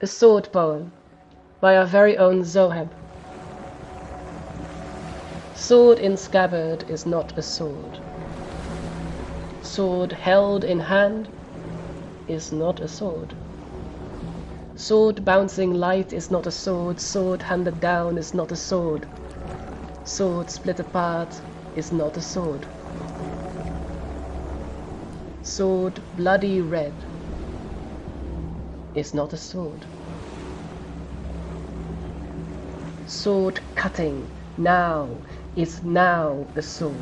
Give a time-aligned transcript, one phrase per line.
[0.00, 0.90] A Sword Poem
[1.60, 2.90] by our very own Zoheb.
[5.52, 8.00] Sword in scabbard is not a sword.
[9.60, 11.28] Sword held in hand
[12.26, 13.34] is not a sword.
[14.74, 16.98] Sword bouncing light is not a sword.
[16.98, 19.06] Sword handed down is not a sword.
[20.02, 21.40] Sword split apart
[21.76, 22.66] is not a sword.
[25.40, 26.94] Sword bloody red
[28.94, 29.84] is not a sword.
[33.06, 34.26] Sword cutting
[34.56, 35.08] now
[35.56, 36.94] is now a sword.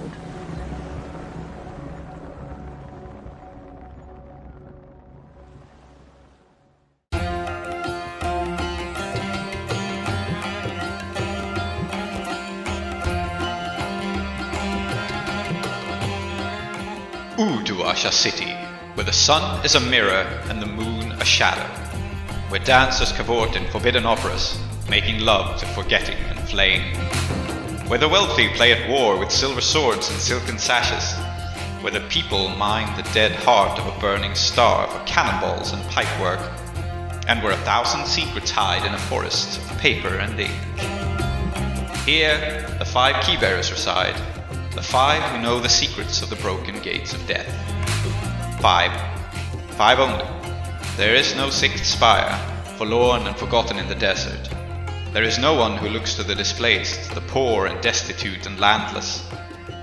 [17.37, 18.53] Uduasha City,
[18.95, 21.82] where the sun is a mirror and the moon a shadow,
[22.53, 26.95] where dancers cavort in forbidden operas, making love to forgetting and flame.
[27.89, 31.19] where the wealthy play at war with silver swords and silken sashes,
[31.83, 36.41] where the people mine the dead heart of a burning star for cannonballs and pipework,
[37.27, 40.53] and where a thousand secrets hide in a forest of paper and ink.
[42.05, 44.17] Here, the five keybearers reside,
[44.73, 47.49] the five who know the secrets of the broken gates of death.
[48.61, 48.93] Five.
[49.79, 50.42] Five only.
[50.99, 52.39] There is no sixth spire,
[52.77, 54.51] forlorn and forgotten in the desert.
[55.15, 59.27] There is no one who looks to the displaced, the poor and destitute and landless,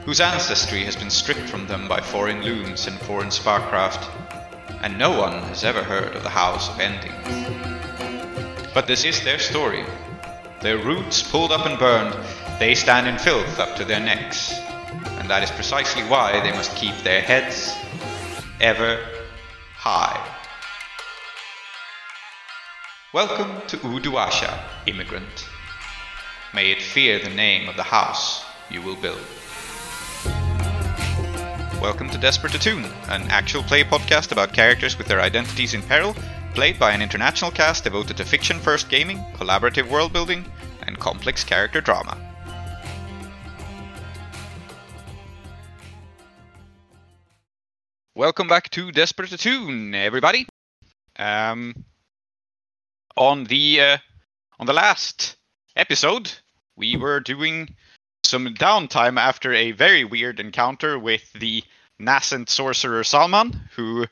[0.06, 4.08] whose ancestry has been stripped from them by foreign looms and foreign sparkcraft,
[4.84, 7.12] and no one has ever heard of the House of Ending.
[8.76, 9.86] But this is their story.
[10.62, 12.16] Their roots pulled up and burned,
[12.60, 14.54] they stand in filth up to their necks,
[15.18, 17.74] and that is precisely why they must keep their heads
[18.62, 19.00] ever
[19.74, 20.39] high.
[23.12, 25.50] Welcome to Uduasha, immigrant.
[26.54, 29.26] May it fear the name of the house you will build.
[31.82, 36.16] Welcome to Desperate Attune, an actual play podcast about characters with their identities in peril,
[36.54, 40.46] played by an international cast devoted to fiction first gaming, collaborative world building,
[40.84, 42.16] and complex character drama.
[48.14, 50.46] Welcome back to Desperate Attune, everybody.
[51.18, 51.74] Um,
[53.20, 53.98] on the uh,
[54.60, 55.36] on the last
[55.76, 56.32] episode,
[56.76, 57.76] we were doing
[58.24, 61.64] some downtime after a very weird encounter with the
[62.00, 64.06] nascent sorcerer Salman, who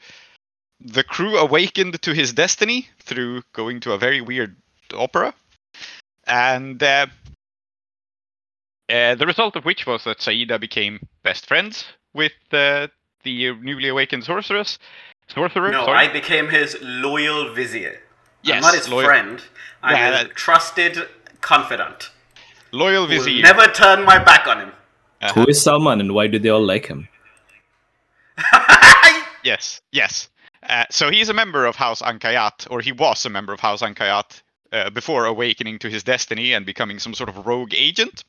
[0.79, 4.55] the crew awakened to his destiny through going to a very weird
[4.93, 5.33] opera,
[6.27, 7.07] and uh,
[8.89, 12.87] uh, the result of which was that Saeeda became best friends with uh,
[13.23, 14.77] the newly awakened sorceress.
[15.29, 15.71] Sorcerer.
[15.71, 15.97] No, sorry.
[15.97, 18.01] I became his loyal vizier.
[18.43, 19.41] Yes, I'm not his loyal- friend.
[19.83, 21.07] I'm Yeah, his that- trusted
[21.41, 22.09] confidant.
[22.71, 23.41] loyal Will vizier.
[23.43, 24.71] never turn my back on him.
[25.21, 25.33] Uh-huh.
[25.41, 27.07] Who is Salman and why do they all like him?
[29.43, 30.27] Yes, yes.
[30.67, 33.81] Uh, so he's a member of House Ankayat, or he was a member of House
[33.81, 34.41] Ankayat
[34.73, 38.25] uh, before awakening to his destiny and becoming some sort of rogue agent.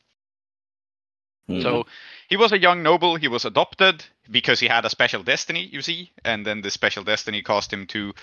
[1.48, 1.60] Hmm.
[1.60, 1.86] So
[2.28, 3.16] he was a young noble.
[3.16, 7.02] He was adopted because he had a special destiny, you see, and then the special
[7.02, 8.14] destiny caused him to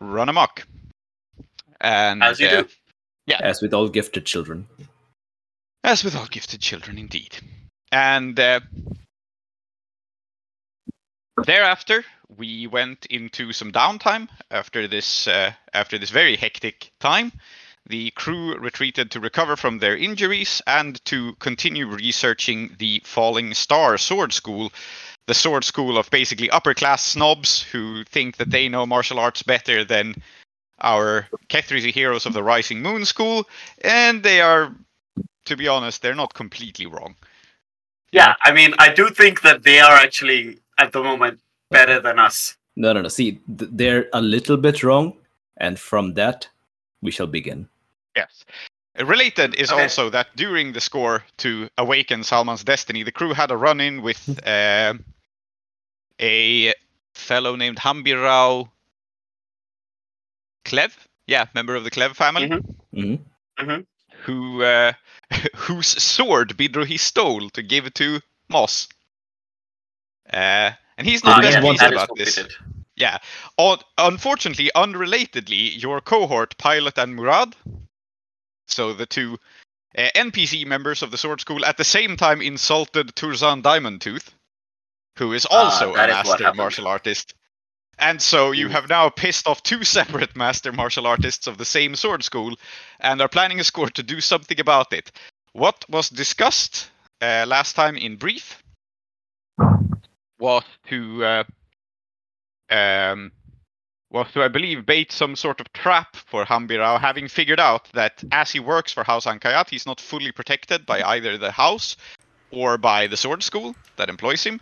[0.00, 0.66] run amok.
[1.80, 3.34] And As you uh, do.
[3.40, 4.66] as with all gifted children.
[5.84, 7.36] As with all gifted children, indeed.
[7.92, 8.60] And uh,
[11.44, 12.04] thereafter,
[12.36, 17.32] we went into some downtime after this uh, after this very hectic time.
[17.88, 23.96] The crew retreated to recover from their injuries and to continue researching the Falling Star
[23.96, 24.72] Sword School,
[25.28, 29.44] the sword school of basically upper class snobs who think that they know martial arts
[29.44, 30.16] better than
[30.80, 33.48] our Kethrizi heroes of the Rising Moon School,
[33.82, 34.74] and they are
[35.46, 37.16] to be honest, they're not completely wrong.
[38.12, 42.18] Yeah, I mean, I do think that they are actually at the moment better than
[42.18, 42.56] us.
[42.76, 43.08] No, no, no.
[43.08, 45.14] See, th- they're a little bit wrong,
[45.56, 46.48] and from that,
[47.00, 47.68] we shall begin.
[48.14, 48.44] Yes.
[48.98, 49.82] Related is Okay.
[49.82, 54.02] also that during the score to awaken Salman's destiny, the crew had a run in
[54.02, 54.94] with uh,
[56.20, 56.72] a
[57.14, 58.68] fellow named Hambirao
[60.66, 60.92] Klev.
[61.26, 62.48] Yeah, member of the Klev family,
[62.94, 63.20] Mhm.
[63.58, 63.80] hmm
[64.24, 64.92] who uh,
[65.56, 68.88] whose sword Bidrohi stole to give it to Moss.
[70.32, 72.48] Uh, and he's not Did yeah, want pleased that is about this.
[72.96, 73.18] Yeah.
[73.58, 77.54] Un- unfortunately, unrelatedly, your cohort, Pilot and Murad,
[78.66, 79.38] so the two
[79.96, 84.34] uh, NPC members of the Sword School, at the same time insulted Turzan Diamond Tooth,
[85.18, 87.34] who is Ah, also a that is master martial artist.
[87.98, 91.96] And so you have now pissed off two separate master martial artists of the same
[91.96, 92.56] sword school
[93.00, 95.10] and are planning a score to do something about it.
[95.52, 96.90] What was discussed
[97.22, 98.62] uh, last time in brief
[100.38, 101.44] was to uh,
[102.70, 103.32] um,
[104.10, 108.22] was to I believe bait some sort of trap for Hambirao, having figured out that
[108.32, 111.96] as he works for House Ankayat, he's not fully protected by either the house
[112.50, 114.60] or by the sword school that employs him.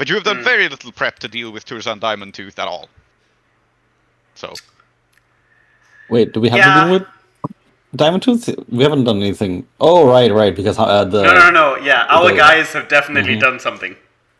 [0.00, 0.44] But you have done Hmm.
[0.44, 2.88] very little prep to deal with Turzan Diamond Tooth at all.
[4.34, 4.54] So
[6.08, 6.74] Wait, do we have Yeah.
[6.74, 7.06] to deal with
[7.94, 8.48] Diamond Tooth?
[8.70, 9.66] We haven't done anything.
[9.78, 10.56] Oh, right, right.
[10.56, 11.76] Because uh, the no, no, no.
[11.76, 13.40] Yeah, our the- guys have definitely Mhm.
[13.46, 13.94] done something.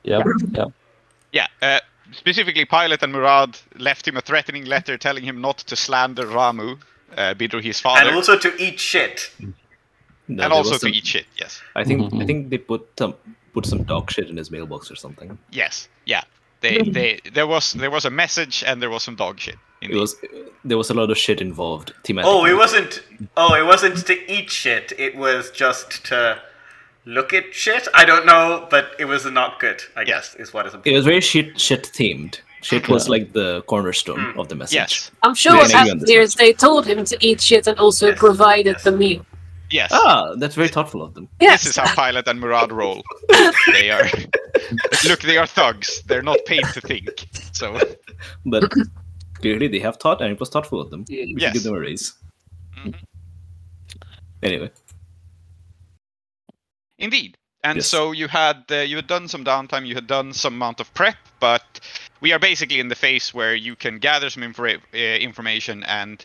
[0.04, 0.22] Yep,
[0.52, 0.68] yep.
[1.32, 1.80] yeah, uh,
[2.12, 6.78] specifically Pilot and Murad left him a threatening letter telling him not to slander Ramu,
[7.18, 9.30] uh, Bidru his father, And also to eat shit.
[10.26, 11.26] No, and also to some- eat shit.
[11.36, 12.26] Yes, I think I Mhm.
[12.26, 13.14] think they put some
[13.52, 15.38] put some dog shit in his mailbox or something.
[15.50, 16.22] yes, yeah.
[16.60, 19.56] They, they, there was there was a message and there was some dog shit.
[19.80, 20.14] It was
[20.62, 21.94] there was a lot of shit involved.
[22.04, 22.24] Thematically.
[22.24, 23.02] Oh, it wasn't.
[23.36, 24.92] Oh, it wasn't to eat shit.
[24.98, 26.38] It was just to
[27.06, 27.88] look at shit.
[27.94, 29.82] I don't know, but it was not good.
[29.96, 32.40] I guess is what is It was very shit shit themed.
[32.62, 34.38] Shit was like the cornerstone mm.
[34.38, 34.74] of the message.
[34.74, 36.24] Yes, I'm sure Yeah, what maybe happened this here one.
[36.24, 38.84] is they told him to eat shit and also Yes, provided yes.
[38.84, 39.24] the meal.
[39.70, 39.90] Yes.
[39.92, 41.28] Ah, that's very thoughtful of them.
[41.40, 41.62] Yes.
[41.62, 43.02] This is how Pilot and Murad roll.
[43.72, 44.04] they are
[45.08, 46.02] look, they are thugs.
[46.06, 47.26] They're not paid to think.
[47.52, 47.78] So
[48.46, 48.72] But
[49.34, 51.04] clearly they have thought, and it was thoughtful of them.
[51.08, 51.52] We should Yes.
[51.54, 52.14] give them a raise.
[52.78, 52.94] Mhm.
[54.42, 54.70] Anyway,
[56.98, 57.36] Indeed.
[57.62, 57.86] And Yes.
[57.88, 60.92] so you had uh, you had done some downtime, you had done some amount of
[60.94, 61.80] prep, but
[62.22, 66.24] we are basically in the phase where you can gather some infra- uh, information and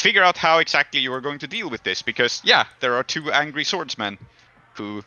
[0.00, 2.02] figure out how exactly you are going to deal with this.
[2.02, 4.18] Because yeah, there are two angry swordsmen
[4.74, 5.02] who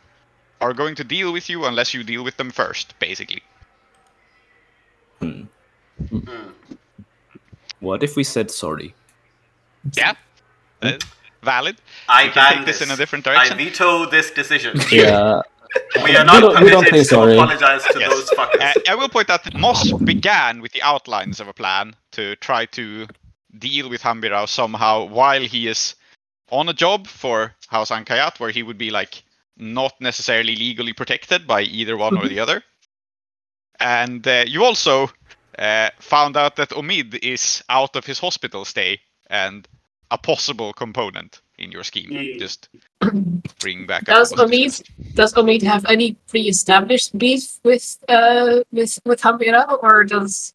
[0.60, 3.42] are going to deal with you unless you deal with them first, basically.
[5.20, 5.42] hmm.
[6.08, 6.50] Hmm.
[7.80, 8.94] what if we said sorry?
[9.92, 10.14] Yeah,
[10.82, 10.92] uh,
[11.42, 11.76] valid.
[12.08, 12.98] I can take ban this in a this.
[12.98, 14.78] different I veto this decision.
[14.90, 15.40] Yeah.
[16.04, 17.34] We are not don't- we don't permitted say to sorry.
[17.36, 18.10] apologize to Yes.
[18.10, 18.60] those fuckers.
[18.60, 22.36] Uh, I will point out that Moss began with the outlines of a plan to
[22.36, 23.06] try to
[23.58, 25.94] deal with Hambirao somehow while he is
[26.50, 29.22] on a job for House Ankayat, where he would be like
[29.56, 32.62] not necessarily legally protected by either one or the other.
[33.80, 35.10] And uh, you also
[35.58, 39.66] uh, found out that Omid is out of his hospital stay and
[40.10, 42.10] a possible component in your scheme.
[42.10, 42.38] Mm.
[42.38, 42.68] Just
[43.60, 44.04] bring back.
[44.04, 44.82] Does Omid
[45.14, 50.52] does Omid have any pre-established beef with uh with with Hamira, or does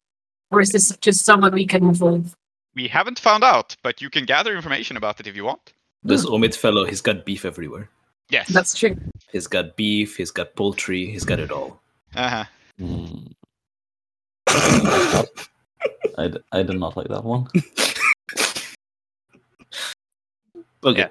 [0.50, 2.34] or is this just someone we can involve?
[2.74, 5.72] We haven't found out, but you can gather information about it if you want.
[6.02, 7.88] This Omid fellow, he's got beef everywhere.
[8.30, 8.48] Yes.
[8.48, 8.96] That's true.
[9.32, 11.80] He's got beef, he's got poultry, he's got it all.
[12.14, 12.44] Uh-huh.
[12.78, 13.26] Hmm.
[16.18, 17.46] I, d- I did not like that one.
[20.82, 21.08] Okay,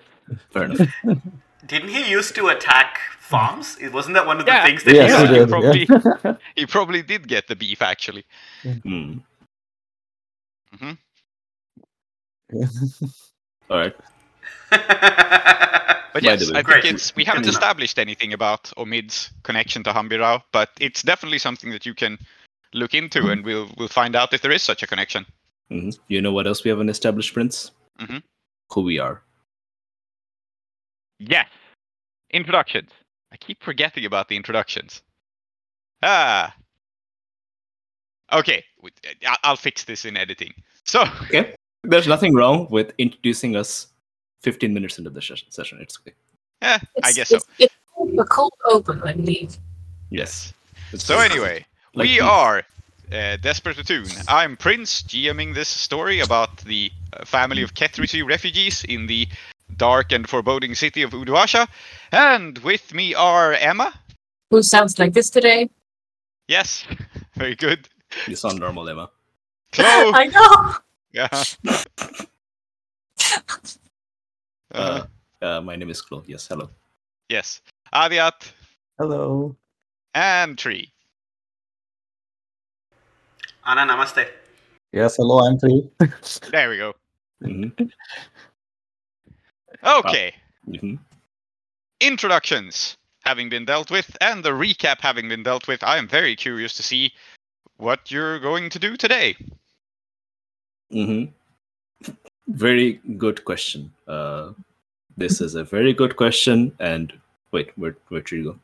[0.50, 0.90] fair enough.
[1.68, 3.78] Didn't he used to attack farms?
[3.80, 4.66] It wasn't that one of the Yeah.
[4.66, 5.50] things that yes, he he you did.
[5.50, 5.88] probably-
[6.26, 6.36] yeah.
[6.56, 8.26] He probably did get the beef, actually.
[8.64, 9.20] Hmm.
[10.76, 10.98] Mhm.
[13.70, 13.96] All right.
[16.12, 16.50] But yes.
[16.52, 21.38] I think it's we haven't established anything about Omid's connection to Hambirao, but it's definitely
[21.38, 22.18] something that you can
[22.74, 25.24] look into, and we'll we'll find out if there is such a connection.
[25.72, 25.98] Mhm.
[26.08, 27.72] You know what else we haven't established, Prince?
[28.00, 28.24] Mhm.
[28.72, 29.22] Who we are.
[31.20, 31.48] Yes.
[32.32, 32.90] Introductions.
[33.32, 35.04] I keep forgetting about the introductions.
[36.02, 36.56] Ah.
[38.32, 38.64] Okay,
[39.44, 40.54] I'll fix this in editing.
[40.86, 41.56] So, Okay.
[41.84, 43.88] There's nothing wrong with introducing us
[44.42, 45.80] 15 minutes into the ses- session.
[45.82, 46.14] It's okay.
[46.62, 47.38] eh, I It's- guess so.
[47.58, 49.58] It's, it's a cold open, I believe.
[50.10, 50.54] Yes.
[50.92, 51.32] It's So fine.
[51.32, 52.24] anyway, Like we beef.
[52.24, 52.64] are
[53.12, 54.08] uh, Desperate Attune.
[54.28, 59.28] I'm Prince, GMing this story about the uh, family of Kethrizi refugees in the
[59.78, 61.68] dark and foreboding city of Uduasha.
[62.12, 63.94] And with me are Emma.
[64.52, 65.70] Who sounds like this today?
[66.48, 66.84] Yes,
[67.36, 67.88] very good.
[68.28, 69.10] You sound normal, Emma.
[69.72, 69.86] Chloe.
[70.16, 70.76] I know.
[71.12, 71.28] Yeah.
[74.72, 75.06] Uh,
[75.42, 76.24] Uh, uh, my name is Chloe.
[76.28, 76.70] Yes, hello.
[77.28, 77.60] yes.
[77.92, 78.52] Adiat
[79.00, 79.56] Hello.
[80.14, 80.94] and Tree.
[83.66, 84.28] Anna, namaste.
[84.92, 85.90] Yes, hello, I'm Tree.
[86.52, 86.94] There we go.
[87.42, 87.70] hmm
[89.84, 90.34] Okay.
[90.66, 90.96] hmm
[92.00, 96.36] introductions having been dealt with and the recap having been dealt with, I am very
[96.36, 97.12] curious to see
[97.78, 99.36] what you're going to do today.
[100.92, 101.26] Hmm
[102.48, 103.92] Very good question.
[104.08, 104.54] Uh,
[105.18, 106.72] this is a very good question.
[106.80, 107.14] And
[107.52, 108.60] wait, where where should you go?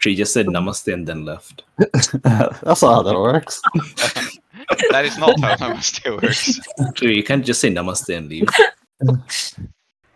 [0.00, 1.64] Tree just said namaste and then left.
[1.78, 3.60] That's not how that works.
[4.90, 6.58] that is not how Namaste works.
[6.94, 8.48] Tree, you can't just say namaste and leave.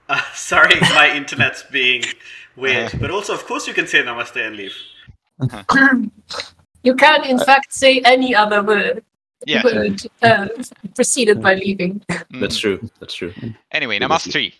[0.08, 2.02] Uh, sorry, my internet's being
[2.56, 2.92] weird.
[2.98, 4.74] But also, of course, you can say namaste and leave.
[6.82, 9.02] You can, in fact, say any other word,
[9.46, 9.62] Yeah.
[9.64, 10.48] word uh,
[10.94, 12.02] preceded by leaving.
[12.40, 12.78] That's true.
[13.00, 13.32] That's true.
[13.72, 14.54] Anyway, Namaste tree.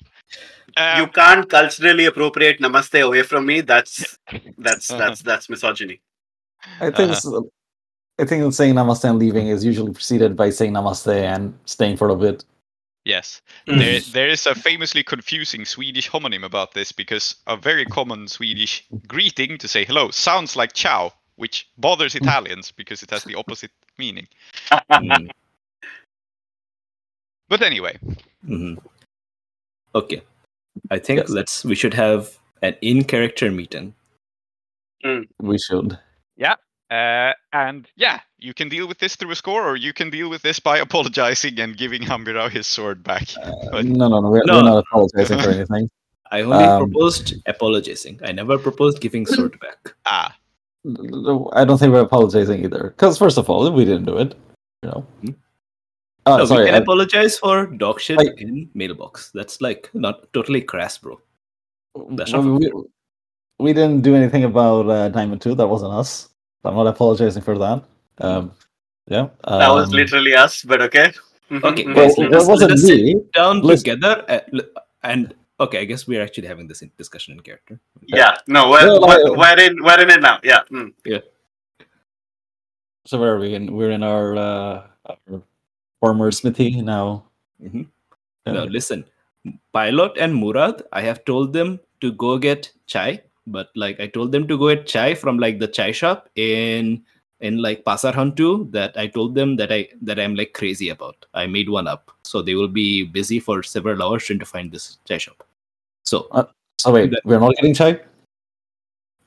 [0.77, 3.61] Uh, you can't culturally appropriate namaste away from me.
[3.61, 4.19] That's
[4.59, 6.01] that's that's that's misogyny.
[6.81, 7.27] I think it's,
[8.19, 12.09] I think saying namaste and leaving is usually preceded by saying namaste and staying for
[12.09, 12.45] a bit.
[13.05, 13.43] Yes.
[13.69, 13.79] Mm.
[13.79, 18.87] There, there is a famously confusing Swedish homonym about this because a very common Swedish
[19.07, 23.71] greeting to say hello sounds like ciao, which bothers Italians because it has the opposite
[23.99, 24.27] meaning.
[24.91, 25.31] Mm,
[27.49, 27.99] But anyway,
[28.47, 28.79] mhm.
[29.95, 30.23] Okay.
[30.91, 31.31] I think Yes.
[31.31, 33.95] let's we should have an in-character meeting.
[35.41, 35.99] We should.
[36.37, 36.57] Yeah.
[36.91, 40.29] Uh, and yeah, you can deal with this through a score, or you can deal
[40.31, 43.29] with this by apologizing and giving Hambira his sword back.
[43.71, 44.31] But- No, no, no.
[44.31, 44.57] We're, No.
[44.57, 45.91] we're not apologizing for anything.
[46.31, 48.19] I only Um, proposed apologizing.
[48.25, 49.95] I never proposed giving sword back.
[50.07, 50.35] ah,
[50.87, 52.91] I don't think we're apologizing either.
[52.91, 54.35] Because first of all, we didn't do it.
[54.83, 55.07] You know.
[55.23, 55.31] Hmm.
[56.27, 56.65] Oh, no, sorry.
[56.65, 59.31] we can I- apologize for dog shit I- in mailbox.
[59.33, 61.21] That's like not totally crass, bro.
[62.11, 62.73] That's Well, not we,
[63.59, 65.55] we didn't do anything about uh, Diamond Two.
[65.55, 66.29] That wasn't us.
[66.65, 67.85] I'm not apologizing for that.
[68.19, 68.53] Um,
[69.07, 69.29] yeah.
[69.47, 71.13] That was um, literally us, but okay.
[71.51, 72.31] Mhm, Okay, mhm, Well, guys, mhm.
[72.33, 73.17] let's- wasn't let's sit me.
[73.35, 74.63] down Listen- together uh,
[75.03, 75.81] and okay.
[75.81, 77.79] I guess we're actually having this discussion in character.
[78.07, 80.39] Yeah, no, we're, Well, we're, I- we're in we're in it now.
[80.43, 80.61] Yeah.
[80.71, 80.93] mm.
[83.07, 83.55] So where are we?
[83.55, 83.73] In?
[83.75, 85.43] We're in our, uh, our
[86.01, 87.25] former smithy now.
[87.63, 87.87] Mhm.
[88.47, 88.53] Yeah.
[88.53, 89.05] No, listen,
[89.73, 94.33] Pilot and Murad, I have told them to go get chai, but like I told
[94.33, 97.05] them to go get chai from like the chai shop in
[97.41, 101.27] in like Pasar Hantu that I told them that I that I'm like crazy about.
[101.35, 104.71] I made one up, so they will be busy for several hours trying to find
[104.73, 105.47] this chai shop.
[106.05, 106.29] So
[106.79, 108.01] So wait, That- we're not getting chai.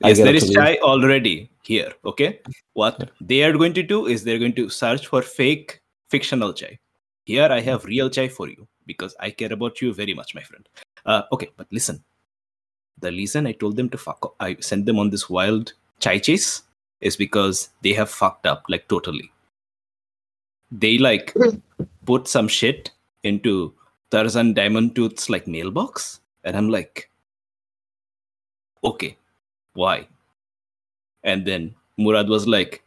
[0.00, 1.92] there is there it is chai already here.
[2.04, 2.40] Okay,
[2.74, 3.06] what Yeah.
[3.20, 6.78] they are going to do is they're going to search for fake fictional chai.
[7.24, 10.42] Here I have real chai for you because I care about you very much, my
[10.42, 10.68] friend.
[11.04, 12.02] Uh, okay, but listen.
[13.00, 16.18] The reason I told them to fuck, off, I sent them on this wild chai
[16.18, 16.62] chase
[17.00, 19.30] is because they have fucked up like totally.
[20.70, 21.34] They like
[22.04, 22.90] put some shit
[23.22, 23.72] into
[24.10, 27.10] Turzan Diamond Tooth's like mailbox, and I'm like,
[28.84, 29.16] okay,
[29.74, 30.06] why?
[31.24, 32.82] And then Murad was like,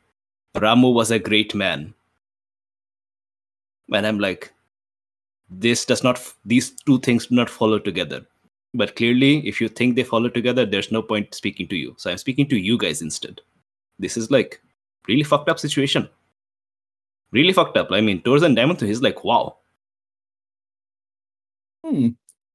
[0.55, 1.93] Ramu was a great man.
[3.93, 4.53] And I'm like,
[5.49, 8.25] this does not, f- these two things do not follow together.
[8.73, 11.93] But clearly, if you think they follow together, there's no point speaking to you.
[11.97, 13.41] So I'm speaking to you guys instead.
[14.01, 14.61] This is like
[15.07, 16.09] really fucked up situation.
[17.31, 17.87] Really fucked up.
[17.91, 19.55] I mean, Turzan Diamond Tooth is like, wow.
[21.85, 22.09] Hmm.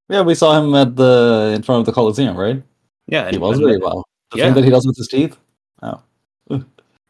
[0.08, 2.62] Yeah, we saw him at the in front of the Coliseum, right?
[3.08, 4.04] Yeah, He and- was and very well.
[4.30, 4.44] The Yeah.
[4.46, 5.36] thing that he does with his teeth.
[5.82, 6.02] Oh,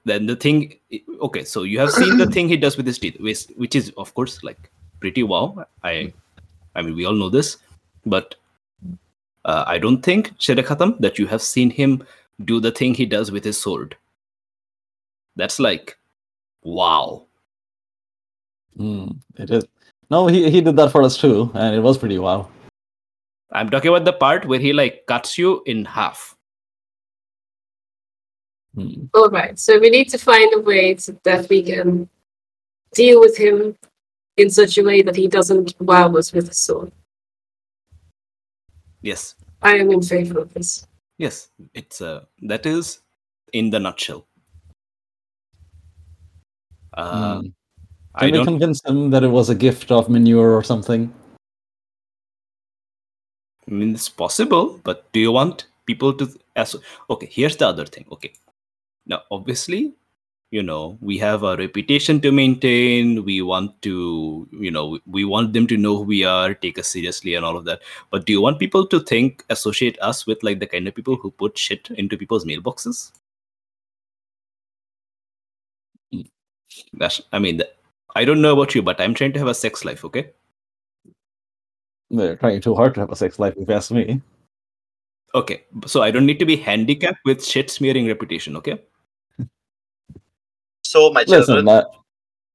[0.04, 0.78] then the thing
[1.20, 3.92] okay so you have seen the thing he does with his teeth which, which is
[3.96, 6.12] of course like pretty wow i
[6.74, 7.56] i mean we all know this
[8.06, 8.34] but
[9.44, 12.02] uh, i don't think Shirakatam, that you have seen him
[12.44, 13.96] do the thing he does with his sword
[15.36, 15.96] that's like
[16.62, 17.26] wow
[18.76, 19.64] Hmm, it is.
[20.10, 22.48] No, he he did that for us too, and it was pretty wow.
[23.52, 26.36] i'm talking about the part where he like cuts you in half
[28.76, 29.06] Hmm.
[29.14, 32.10] All right, so we need to find a way to, that we can
[32.92, 33.74] deal with him
[34.36, 36.92] in such a way that he doesn't wow us with his sword.
[39.00, 40.86] yes I am in favor of this.
[41.18, 43.00] yes it's uh that is
[43.54, 44.26] in the nutshell
[46.96, 47.48] Hmm.
[48.14, 51.12] i Can we don't convince him that it was a gift of manure or something?
[53.68, 56.28] I mean, it's possible, but do you want people to?
[57.10, 58.06] Okay, here's the other thing.
[58.12, 58.32] Okay,
[59.06, 59.92] now obviously,
[60.50, 63.24] you know, we have a reputation to maintain.
[63.24, 66.88] We want to, you know, we want them to know who we are, take us
[66.88, 67.80] seriously, and all of that.
[68.10, 71.16] But do you want people to think, associate us with like the kind of people
[71.16, 73.12] who put shit into people's mailboxes?
[76.92, 77.62] That's, I mean,
[78.14, 80.04] I don't know about you, but I'm trying to have a sex life.
[80.04, 80.30] Okay.
[82.10, 84.20] They're trying too hard to have a sex life, if you ask me.
[85.34, 88.80] Okay, so I don't need to be handicapped with shit smearing reputation, okay?
[90.82, 91.84] So, my Listen, children, uh,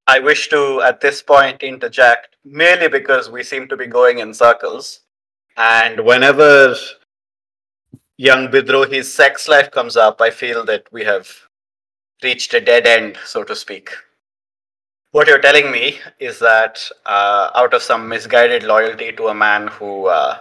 [0.07, 4.33] I wish to at this point interject merely because we seem to be going in
[4.33, 5.01] circles.
[5.57, 6.75] And whenever
[8.17, 11.29] young Bidrohi's sex life comes up, I feel that we have
[12.23, 13.91] reached a dead end, so to speak.
[15.11, 19.67] What you're telling me is that uh, out of some misguided loyalty to a man
[19.67, 20.37] who uh,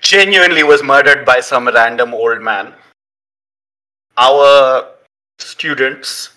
[0.00, 2.72] genuinely was murdered by some random old man,
[4.16, 4.88] our
[5.38, 6.30] students,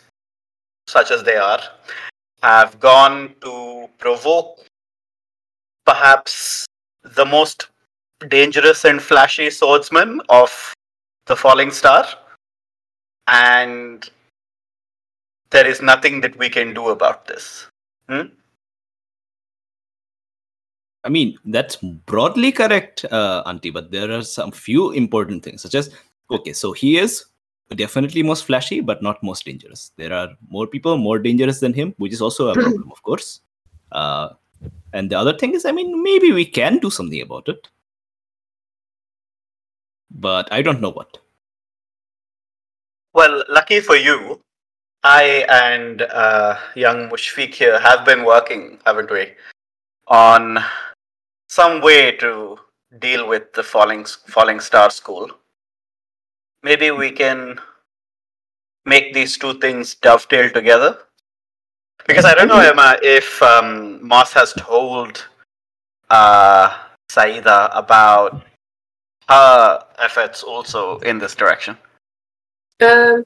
[0.87, 1.61] such as they are,
[2.43, 4.65] have gone to provoke
[5.85, 6.65] perhaps
[7.03, 7.69] the most
[8.27, 10.73] dangerous and flashy swordsman of
[11.27, 12.05] the falling star
[13.27, 14.09] and
[15.51, 17.67] there is nothing that we can do about this
[18.07, 18.27] hmm?
[21.03, 25.73] I mean, that's broadly correct, uh, Auntie, but there are some few important things, such
[25.73, 25.95] as
[26.29, 27.23] okay, so he is
[27.75, 29.91] definitely most flashy, but not most dangerous.
[29.95, 33.39] There are more people more dangerous than him, which is also a problem, of course.
[33.91, 34.29] Uh,
[34.91, 37.67] and the other thing is, I mean, maybe we can do something about it,
[40.11, 41.17] but I don't know what.
[43.13, 44.41] well lucky for you
[45.03, 47.79] i and uh, young mushfiq here.
[47.79, 49.33] Have been working haven't we
[50.07, 50.59] on
[51.47, 52.59] some way to
[52.99, 55.29] deal with the falling falling star school.
[56.63, 57.59] Maybe we can
[58.85, 60.97] make these two things dovetail together.
[62.07, 65.25] Because i don't know emma if um, moss has told
[66.09, 66.75] uh,
[67.11, 68.41] saeeda about
[69.27, 71.77] her efforts also in this direction.
[72.81, 73.25] Um,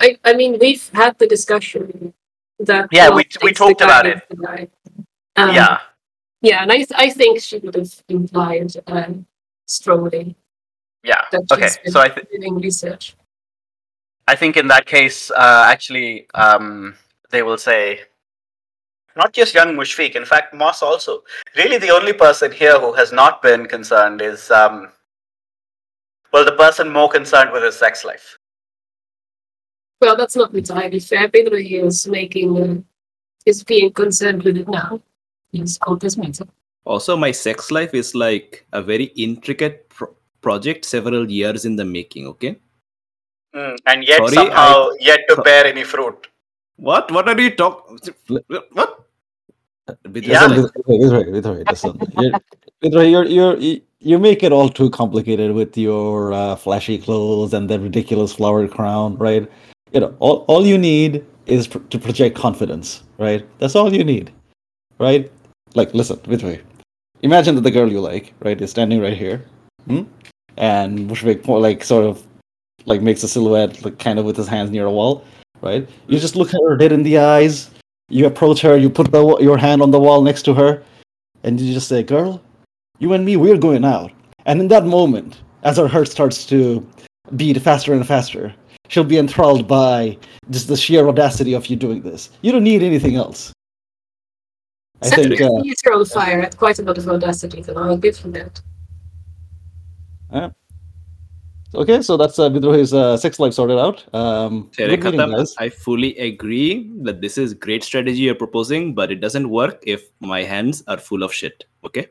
[0.00, 2.14] I I mean we've had the discussion
[2.58, 4.22] that Yeah, we- we talked about it.
[5.36, 5.78] Um, yeah
[6.42, 9.26] yeah, and I I think she would have implied um,
[9.66, 10.34] strongly
[11.04, 13.16] yeah okay so i th- doing research.
[14.28, 16.94] I think in that case, uh, actually, um,
[17.30, 18.02] they will say,
[19.16, 21.24] not just young Mushfiq, in fact, Moss also.
[21.56, 24.92] Really, the only person here who has not been concerned is, um,
[26.32, 28.38] well, the person more concerned with his sex life.
[30.00, 31.28] Well, that's not entirely fair.
[31.28, 32.80] Pedro is making uh,
[33.46, 35.00] is being concerned with it now.
[35.52, 36.48] He's called this meeting.
[36.84, 41.84] Also, my sex life is like a very intricate pro- project, several years in the
[41.84, 42.26] making.
[42.28, 42.56] Okay,
[43.54, 46.28] Mm, and yet, Sorry, somehow, yet to bear any fruit.
[46.76, 47.10] what?
[47.10, 47.98] What are you talking?
[48.72, 49.04] What?
[50.14, 50.46] Yeah.
[50.46, 51.98] this, Listen, like, With Ray, with Ray, listen.
[52.80, 57.52] You're, you're, you're, you you make it all too complicated with your uh, flashy clothes
[57.52, 59.50] and the ridiculous flowered crown, right?
[59.92, 63.46] You know, all, all you need is pr- to project confidence, right?
[63.58, 64.32] That's all you need,
[64.98, 65.30] right?
[65.74, 66.60] Like, listen, with Ray.
[67.22, 69.44] Imagine that the girl you like, right, is standing right here,
[69.86, 70.02] hmm?
[70.56, 72.26] and Mushfiq, like, sort of,
[72.86, 75.24] like, makes a silhouette, like, kind of with his hands near a wall,
[75.60, 75.88] right?
[76.06, 77.70] You just look at her dead in the eyes,
[78.08, 80.82] you approach her, you put the, your hand on the wall next to her,
[81.42, 82.40] and you just say, Girl,
[82.98, 84.12] you and me, we're going out.
[84.46, 86.86] And in that moment, as her heart starts to
[87.36, 88.54] beat faster and faster,
[88.90, 90.18] she'll be enthralled by
[90.50, 92.30] just the sheer audacity of you doing this.
[92.42, 93.52] You don't need anything else.
[95.02, 95.40] I Set think.
[95.40, 98.60] Uh, your on fire at quite a lot of audacity, then I'll give him that.
[101.74, 104.04] okay, so that's uh, Bidrohi's uh, sex life sorted out.
[104.14, 109.20] Um, Tere meeting, I fully agree that this is great strategy you're proposing, but it
[109.20, 111.64] doesn't work if my hands are full of shit.
[111.84, 112.08] Okay,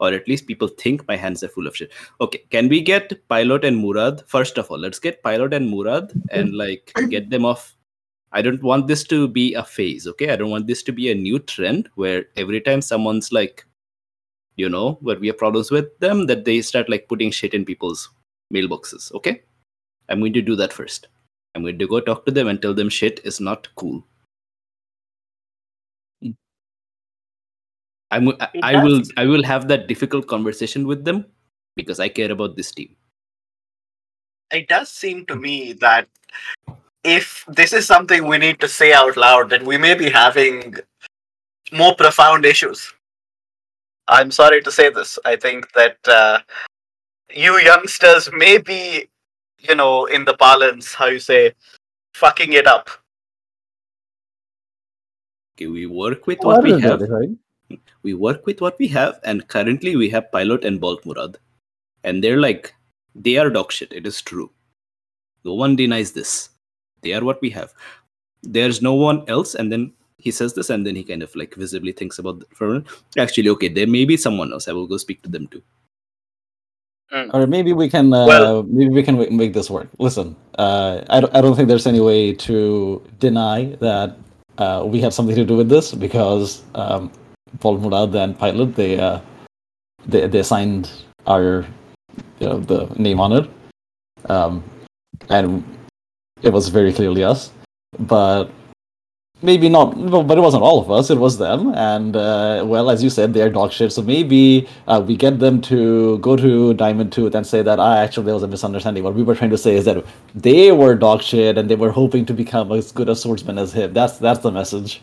[0.00, 1.92] or at least people think my hands are full of shit.
[2.20, 4.78] Okay, can we get Pilot and Murad first of all?
[4.78, 7.74] Let's get Pilot and Murad and like get them off.
[8.32, 10.06] I don't want this to be a phase.
[10.08, 13.64] Okay, I don't want this to be a new trend where every time someone's like,
[14.56, 17.64] you know, where we have problems with them, that they start like putting shit in
[17.64, 18.10] people's
[18.52, 19.12] mailboxes.
[19.14, 19.42] Okay,
[20.08, 21.08] I'm going to do that first.
[21.54, 24.04] I'm going to go talk to them and tell them shit is not cool.
[28.14, 29.02] I'm, I, I will.
[29.16, 31.26] I will have that difficult conversation with them
[31.76, 32.94] because I care about this team.
[34.52, 36.06] It does seem to me that
[37.02, 40.76] if this is something we need to say out loud, then we may be having
[41.72, 42.92] more profound issues.
[44.06, 45.18] I'm sorry to say this.
[45.24, 46.38] I think that uh,
[47.34, 49.08] you youngsters may be,
[49.58, 51.52] you know, in the parlance, how you say,
[52.14, 52.90] fucking it up.
[55.56, 57.00] Okay, we work with Oh, what we have.
[57.00, 57.30] this, right?
[58.04, 61.38] We work with what we have, and currently we have Pilot and Bolt Murad,
[62.04, 62.74] and they're like
[63.14, 63.92] they are dog shit.
[63.92, 64.50] It is true.
[65.44, 66.50] No one denies this.
[67.02, 67.72] They are what we have.
[68.42, 71.54] There's no one else, and then he says this, and then he kind of like
[71.54, 72.86] visibly thinks about the, for a minute.
[73.18, 73.68] actually okay.
[73.68, 74.68] There may be someone else.
[74.68, 75.62] I will go speak to them too.
[77.32, 78.12] Or maybe we can.
[78.12, 79.88] Uh, Well- maybe we can make this work.
[79.98, 81.34] Listen, uh, I don't.
[81.34, 84.18] I don't think there's any way to deny that
[84.58, 87.10] uh, we have something to do with this because um,
[87.60, 89.20] Paul Murad and Pilot they uh,
[90.06, 90.90] they they signed
[91.26, 91.66] our
[92.40, 93.50] you know the name on it,
[94.30, 94.62] um,
[95.28, 95.64] and
[96.42, 97.50] it was very clearly us.
[97.98, 98.50] But
[99.42, 99.94] maybe not.
[100.26, 101.10] But it wasn't all of us.
[101.10, 101.72] It was them.
[101.74, 103.92] And uh, well, as you said, they're dog shit.
[103.92, 107.96] So maybe uh, we get them to go to Diamond Tooth and say that ah,
[107.98, 109.04] actually there was a misunderstanding.
[109.04, 111.90] What we were trying to say is that they were dog shit and they were
[111.90, 113.92] hoping to become as good a swordsman as him.
[113.92, 115.00] That's that's the message.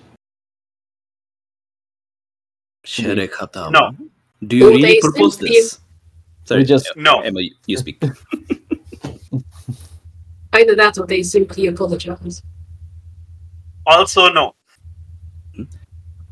[2.83, 3.03] Mm-hmm.
[3.15, 3.71] Shere Khatam.
[3.71, 3.91] No.
[4.45, 5.79] Do you Will really they propose simply- this?
[6.45, 7.21] Sorry, We just- No.
[7.21, 8.01] Emma, you- you speak.
[10.53, 12.41] Either that or they simply apologize.
[13.85, 14.55] Also, no.
[15.55, 15.63] Hmm?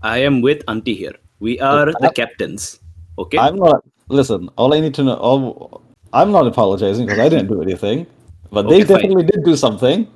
[0.01, 1.15] I am with Auntie here.
[1.39, 2.79] We are the I- captains.
[3.17, 3.37] Okay.
[3.37, 3.83] I'm not.
[4.09, 5.15] Listen, all I need to know.
[5.15, 5.81] All,
[6.13, 8.07] I'm not apologizing because I didn't do anything,
[8.51, 8.95] but they Okay, fine.
[9.01, 10.07] definitely did do something.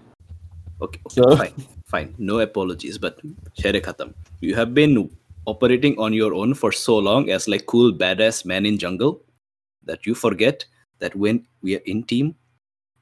[0.81, 1.53] Okay, okay So- fine,
[1.85, 2.15] fine.
[2.17, 3.19] No apologies, but
[3.53, 5.09] Shere Khatam, you have been
[5.45, 9.21] operating on your own for so long as like cool badass man in jungle
[9.83, 10.65] that you forget
[10.99, 12.35] that when we are in team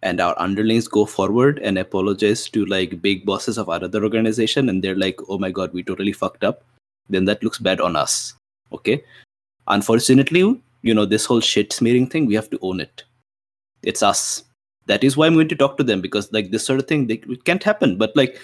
[0.02, 4.70] and our underlings go forward and apologize to like big bosses of our other organization
[4.70, 6.64] and they're like, oh my god, we totally fucked up,
[7.10, 8.34] then that looks bad on us.
[8.74, 9.04] Okay.
[9.68, 13.04] Unfortunately, you know, this whole shit smearing thing, we have to own it.
[13.84, 14.44] It's us
[14.88, 17.08] that is why i'm going to talk to them because like this sort of thing
[17.08, 18.40] they, it can't happen but like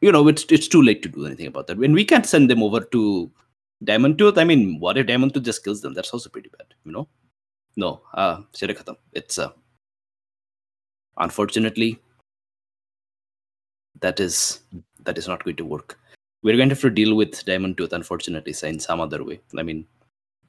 [0.00, 1.78] you know it's it's too late to do anything about that.
[1.78, 3.30] When we can't send them over to
[3.84, 4.38] diamond tooth.
[4.38, 5.94] I mean what if diamond tooth just kills them?
[5.94, 7.08] That's also pretty bad you know?
[7.76, 8.42] No uh
[9.12, 9.50] it's uh
[11.18, 12.00] unfortunately
[14.00, 14.60] that is
[15.04, 15.98] that is not going to work.
[16.42, 19.40] We're going to have to deal with diamond tooth unfortunately in some other way.
[19.56, 19.86] I mean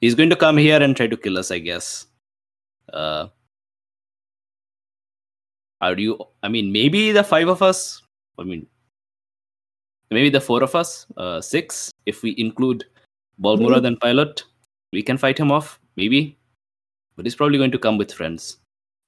[0.00, 2.06] he's going to come here and try to kill us i guess.
[2.92, 3.28] Uh
[5.80, 8.02] are you i mean maybe the five of us
[8.38, 8.66] i mean
[10.10, 12.84] maybe the four of us uh six if we include
[13.40, 14.44] balmurad and pilot
[14.92, 16.36] we can fight him off maybe
[17.16, 18.58] but he's probably going to come with friends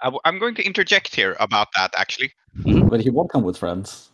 [0.00, 2.32] I w- I'm going to interject here about that actually.
[2.64, 4.10] But he won't come with friends.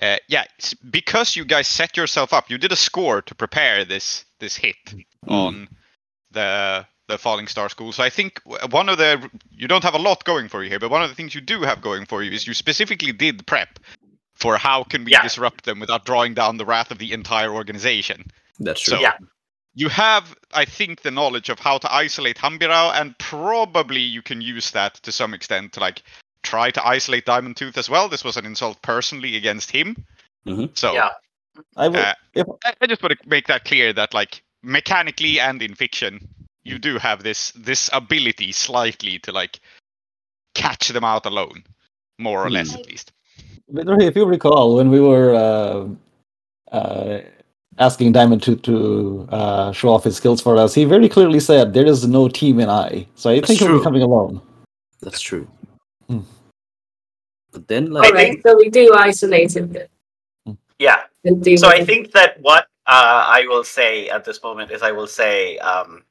[0.00, 2.50] Uh, yeah, it's because you guys set yourself up.
[2.50, 4.74] You did a score to prepare this this hit
[5.26, 5.30] Mm.
[5.32, 5.68] on
[6.32, 7.92] the the Falling Star School.
[7.92, 10.80] So I think one of the you don't have a lot going for you here,
[10.80, 13.46] but one of the things you do have going for you is you specifically did
[13.46, 13.78] prep
[14.42, 15.22] for how can we Yeah.
[15.22, 18.26] disrupt them without drawing down the wrath of the entire organization.
[18.58, 19.16] that's true So Yeah.
[19.74, 24.40] you have, I think, the knowledge of how to isolate Hambirao, and probably you can
[24.40, 26.02] use that to some extent to like
[26.42, 28.08] try to isolate Diamond Tooth as well.
[28.08, 30.04] This was an insult personally against him.
[30.46, 30.76] Mhm.
[30.76, 31.10] So Yeah.
[31.76, 31.96] I will.
[32.00, 35.74] Uh, if, I, I just want to make that clear that like mechanically and in
[35.74, 36.28] fiction,
[36.64, 39.60] you do have this this ability slightly to like
[40.54, 41.64] catch them out alone,
[42.18, 42.80] more or less Hmm.
[42.80, 43.12] at least.
[43.72, 45.88] Bidrohi, if you recall, when we were uh,
[46.76, 47.20] uh,
[47.78, 51.72] asking Diamond to to uh, show off his skills for us, he very clearly said
[51.72, 53.06] there is no team in I.
[53.14, 54.40] So I That's think he'll be coming alone.
[55.00, 55.46] that's true
[56.08, 56.20] Hmm.
[57.52, 59.88] but then like Alright, think- so we do isolate him then.
[60.78, 61.00] Yeah.
[61.24, 61.86] And So I him.
[61.86, 66.02] think that what uh, I will say at this moment is I will say um,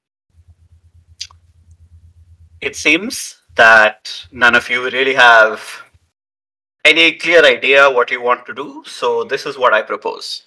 [2.62, 5.60] it seems that none of you really have
[6.86, 8.84] any clear idea what you want to do.
[8.86, 10.44] So this is what I propose.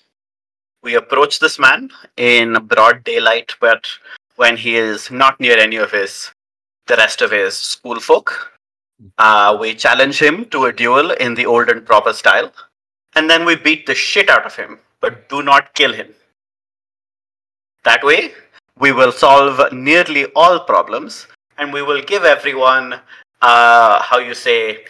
[0.82, 3.86] We approach this man in broad daylight, but
[4.36, 6.30] when he is not near any of his
[6.86, 8.50] the rest of his school folk.
[9.16, 12.52] Uh, we challenge him to a duel in the old and proper style
[13.14, 16.14] and then we beat the shit out of him, but do not kill him.
[17.84, 18.32] That way,
[18.78, 21.26] we will solve nearly all problems,
[21.58, 23.00] and we will give everyone,
[23.50, 24.84] uh, how you say,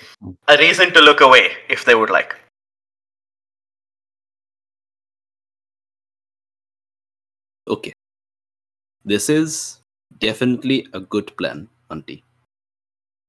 [0.48, 2.34] a reason to look away if they would like.
[7.66, 7.92] okay
[9.04, 9.80] this is
[10.18, 12.22] definitely a good plan auntie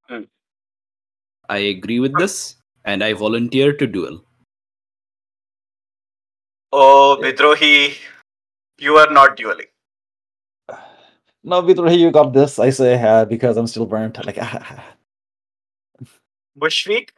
[0.10, 0.24] Hmm.
[1.50, 2.36] i agree with this
[2.84, 4.22] and i volunteer to duel
[6.78, 7.96] Oh, Bidrohi,
[8.80, 9.68] you are not dueling.
[11.44, 12.60] No, Bidrohi, you got this.
[12.60, 14.18] I say uh, because I'm still burnt.
[14.26, 14.38] Like,
[16.62, 17.10] Mushfiq,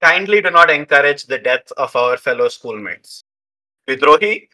[0.00, 3.22] kindly do not encourage the death of our fellow schoolmates.
[3.88, 4.48] Bidrohi,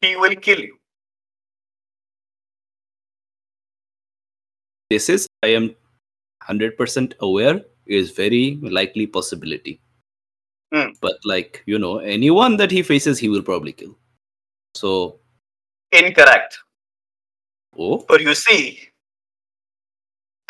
[0.00, 0.78] he will kill you.
[4.90, 5.74] this is i am
[6.48, 9.80] 100% aware is very likely possibility
[10.74, 10.90] Hmm.
[11.00, 13.94] but like you know anyone that he faces he will probably kill
[14.74, 15.18] so
[15.92, 16.58] Incorrect.
[17.78, 18.88] oh For you see,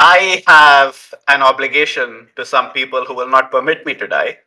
[0.05, 4.38] I have an obligation to some people who will not permit me to die.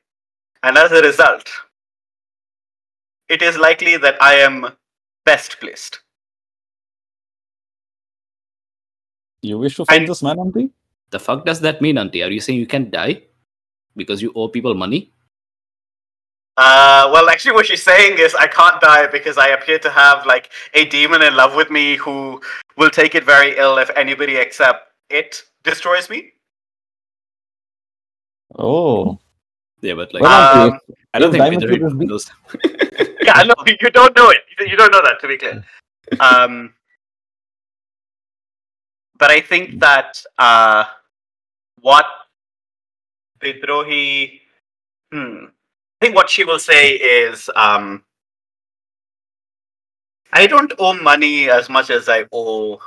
[0.63, 1.49] And as a result,
[3.29, 4.67] it is likely that I am
[5.25, 6.01] best placed.
[9.41, 10.69] you wish to find And- this man, Auntie?
[11.11, 12.23] The fuck does that mean, Auntie?
[12.23, 13.21] Are you saying you can die
[13.95, 15.13] because you owe people money?
[16.57, 20.25] Uh, well, actually, what she's saying is I can't die because I appear to have
[20.25, 22.41] like a demon in love with me who
[22.75, 26.33] will take it very ill if anybody except it destroys me.
[28.57, 29.19] Oh.
[29.81, 30.79] Yeah, but like Well, Um,
[31.13, 32.31] I don't think Diamond Vidra Tooth knows.
[33.23, 34.43] yeah, no, you don't know it.
[34.59, 35.63] You don't know that, to be clear.
[36.19, 36.73] Um,
[39.17, 40.85] but I think that uh,
[41.81, 42.05] what
[43.39, 44.41] Bidrohi,
[45.11, 48.03] hmm, I think what she will say is, um,
[50.33, 52.79] I don't owe money as much as I owe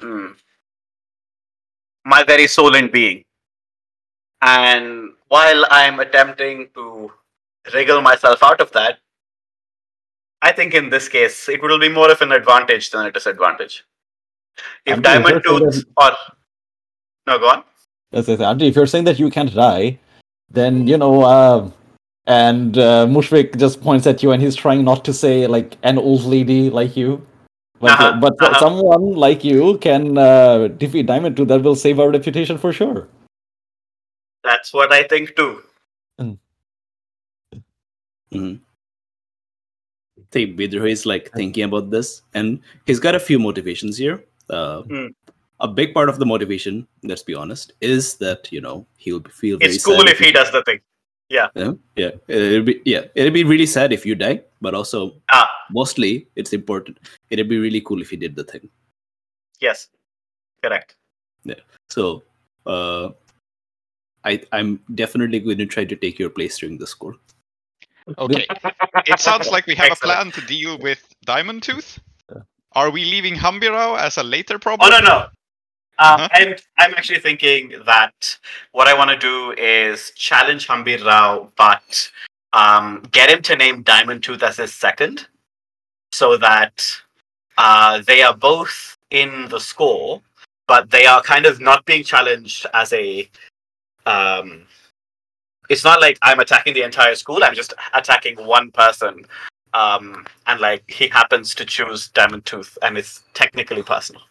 [0.00, 0.32] hmm,
[2.06, 3.24] my very soul and being.
[4.40, 7.10] And while I'm attempting to
[7.74, 8.98] wriggle myself out of that,
[10.40, 13.84] I think in this case it will be more of an advantage than a disadvantage.
[14.86, 16.12] If I'm Diamond Tooth or
[17.26, 17.64] no, go on.
[18.12, 19.98] Yes, yes, Auntie, if you're saying that you can't die,
[20.48, 21.70] then you know, uh,
[22.26, 25.98] and uh, Mushfiq just points at you, and he's trying not to say like an
[25.98, 27.26] old lady like you,
[27.80, 28.58] but Uh-huh, but uh-huh.
[28.58, 31.48] someone like you can uh, defeat Diamond Tooth.
[31.48, 33.08] That will save our reputation for sure.
[34.44, 35.62] That's what I think too.
[38.32, 38.60] Mhm.
[40.32, 44.24] See, Bidra is like thinking about this, and he's got a few motivations here.
[44.50, 45.06] Uh, Hmm.
[45.60, 49.56] A big part of the motivation, let's be honest, is that you know he'll feel
[49.58, 50.80] very It's cool sad if he does the thing.
[51.28, 51.48] Yeah,
[51.96, 55.48] yeah, it'll be yeah, it'll be really sad if you die, but also Ah.
[55.70, 56.98] mostly it's important.
[57.30, 58.68] It'd be really cool if you did the thing.
[59.60, 59.88] Yes,
[60.62, 60.96] correct.
[61.44, 61.60] Yeah.
[61.88, 62.22] So,
[62.66, 63.10] uh,
[64.24, 67.14] I I'm definitely going to try to take your place during the score.
[68.18, 68.46] Okay.
[69.06, 71.98] It sounds like we have a plan to deal with Diamond Tooth.
[72.72, 74.86] Are we leaving Hambirao as a later problem?
[74.86, 75.04] Oh problem?
[75.04, 75.28] no no.
[75.98, 76.28] Uh, Uh-huh.
[76.32, 78.38] I'm I'm actually thinking that
[78.72, 82.10] what I want to do is challenge Hambirao, but
[82.52, 85.26] um, get him to name Diamond Tooth as his second,
[86.12, 86.84] so that
[87.58, 90.20] uh, they are both in the score,
[90.68, 93.28] but they are kind of not being challenged as a.
[94.06, 94.66] Um,
[95.68, 97.42] it's not like I'm attacking the entire school.
[97.42, 99.24] I'm just attacking one person,
[99.74, 104.22] um, and like he happens to choose Diamond Tooth, and it's technically personal.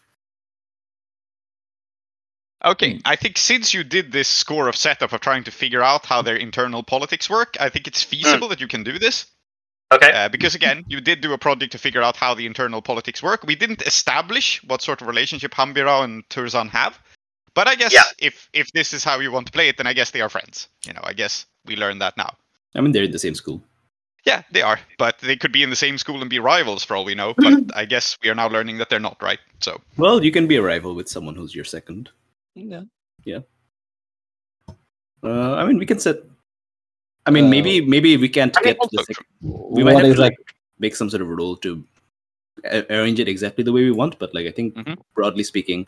[2.66, 2.98] Okay, hmm.
[3.04, 6.20] I think since you did this score of setup of trying to figure out how
[6.20, 8.10] their internal politics work, I think it's hmm.
[8.10, 9.26] feasible that you can do this.
[9.92, 10.10] Okay.
[10.10, 13.22] Uh, because again, you did do a project to figure out how the internal politics
[13.22, 13.44] work.
[13.46, 16.98] We didn't establish what sort of relationship Hambirao and Turzan have,
[17.54, 18.02] but I guess Yeah.
[18.18, 20.28] if if this is how you want to play it, then I guess they are
[20.28, 20.68] friends.
[20.84, 22.36] You know, I guess we learned that now.
[22.74, 23.62] I mean, they're in the same school.
[24.24, 26.96] Yeah, they are, but they could be in the same school and be rivals for
[26.96, 27.32] all we know.
[27.36, 27.78] But mm-hmm.
[27.78, 29.38] I guess we are now learning that they're not, right?
[29.60, 32.10] So Well, you can be a rival with someone who's your second.
[33.24, 33.40] Yeah.
[35.22, 36.16] Uh, I mean, we can set.
[37.26, 39.26] I mean, Uh, maybe maybe we can't I mean, get the also sec- true.
[39.70, 40.32] we might have to like?
[40.38, 41.82] like make some sort of rule to
[42.90, 44.18] arrange it exactly the way we want.
[44.18, 44.96] But like, I think Mhm.
[45.14, 45.86] broadly speaking,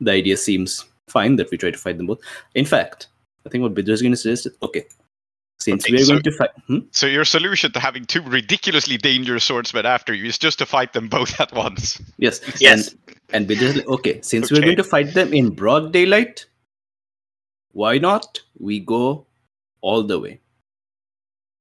[0.00, 2.20] the idea seems fine that we try to fight them both.
[2.54, 3.08] In fact,
[3.44, 4.86] I think what Bidra is going to suggest is okay.
[5.60, 6.78] Since Okay, we're so- going to fight, hmm?
[6.90, 10.92] So your solution to having two ridiculously dangerous swordsmen after you is just to fight
[10.94, 12.00] them both at once.
[12.18, 12.88] yes, Yes.
[12.88, 16.46] and, and Bidra's like, okay, since we're going to fight them in broad daylight,
[17.72, 19.26] why not we go
[19.82, 20.40] all the way,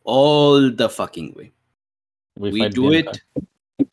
[0.06, 1.52] all the fucking way.
[2.38, 3.88] we fight do the it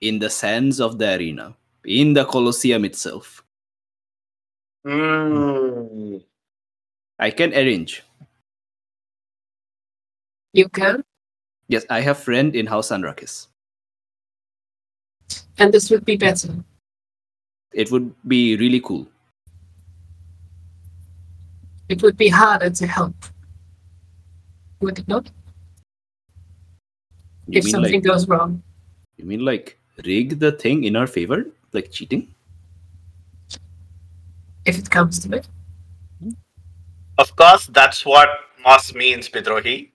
[0.00, 3.42] in the sands of the arena, in the Colosseum itself.
[4.86, 6.22] Mm.
[7.18, 8.02] I can arrange.
[10.52, 11.02] You can,
[11.68, 13.48] Yes, I have friend in House Anrakhis.
[15.58, 16.48] and this would be better.
[17.72, 19.08] It would be really cool.
[21.88, 23.14] It would be harder to help.
[24.80, 25.30] Would it not?
[27.48, 28.62] You if something like goes wrong.
[29.16, 32.34] you mean like rig the thing in our favor, like cheating?
[34.66, 35.48] If it comes to it.
[37.18, 38.28] Of course, that's what
[38.64, 39.91] Moss means, Bidrohi.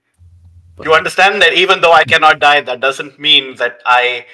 [0.84, 4.26] You understand that even though I cannot die, that doesn't mean that I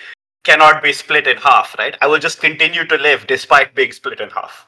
[0.44, 1.96] cannot be split in half, right?
[2.02, 4.68] I will just continue to live despite being split in half.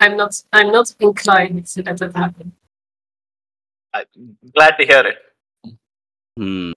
[0.00, 2.52] I'm not I'm not inclined to let that happen.
[3.94, 5.18] I'm glad to hear it.
[6.38, 6.72] Hmm.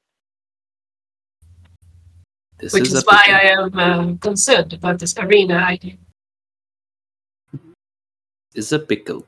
[2.57, 3.23] This Which is, is why.
[3.27, 5.95] I am uh, concerned about this arena idea.
[8.53, 9.25] is a pickle.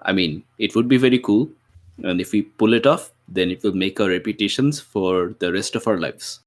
[0.00, 1.50] I mean, it would be very cool,
[2.02, 5.74] and if we pull it off, then it will make our reputations for the rest
[5.76, 6.40] of our lives.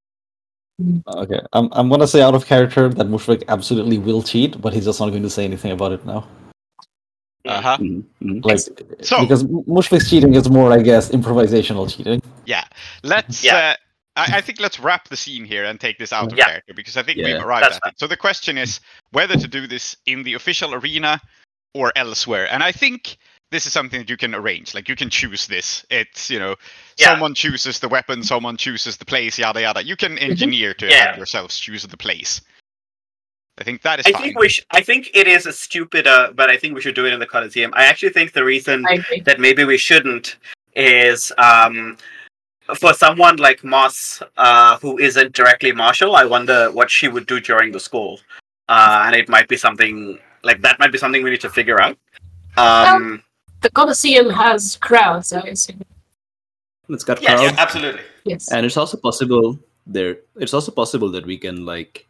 [1.08, 4.86] Okay, I'm I'm gonna say out of character that Mushfiq absolutely will cheat, but he's
[4.86, 6.28] just not going to say anything about it now.
[7.46, 7.78] Uh huh.
[7.78, 8.46] Mhm, mhm.
[8.46, 8.60] Like
[9.04, 12.22] So- because Mushfiq's cheating is more, I guess, improvisational cheating.
[12.46, 12.66] Yeah.
[13.04, 13.44] Let's.
[13.44, 13.56] Yeah.
[13.58, 13.76] Uh,
[14.18, 16.46] I, I think let's wrap the scene here and take this out of Yeah.
[16.46, 17.26] character because I think Yeah.
[17.28, 18.00] we've arrived That's at it.
[18.00, 18.80] So the question is
[19.12, 21.20] whether to do this in the official arena
[21.74, 22.48] or elsewhere.
[22.52, 23.18] And I think
[23.52, 24.74] this is something that you can arrange.
[24.74, 25.86] Like you can choose this.
[25.90, 26.56] It's you know,
[26.98, 27.08] Yeah.
[27.08, 29.84] someone chooses the weapon, someone chooses the place, yada yada.
[29.84, 31.08] You can engineer to Yeah.
[31.08, 32.42] have yourselves choose the place.
[33.60, 34.22] I think that is I fine.
[34.24, 36.96] think we sh- I think it is a stupid, uh, but I think we should
[36.96, 37.72] do it in the Coliseum.
[37.76, 38.84] I actually think the reason
[39.26, 40.38] that maybe we shouldn't
[40.76, 41.98] is um,
[42.80, 46.16] for someone like Moss, uh, who isn't directly martial.
[46.16, 48.22] I wonder what she would do during the school,
[48.70, 50.80] uh, and it might be something like that.
[50.80, 51.98] Might be something we need to figure out.
[52.58, 53.22] Um,
[53.62, 55.82] The Colosseum has crowds, I assume.
[56.89, 58.02] It's got yes, crowds, absolutely.
[58.26, 58.52] Yes.
[58.52, 60.17] and it's also possible there.
[60.36, 62.08] It's also possible that we can like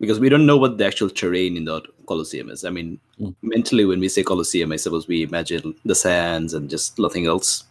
[0.00, 2.64] because we don't know what the actual terrain in the Colosseum is.
[2.64, 3.36] I mean, Mm.
[3.42, 7.64] mentally, when we say Colosseum, I suppose we imagine the sands and just nothing else.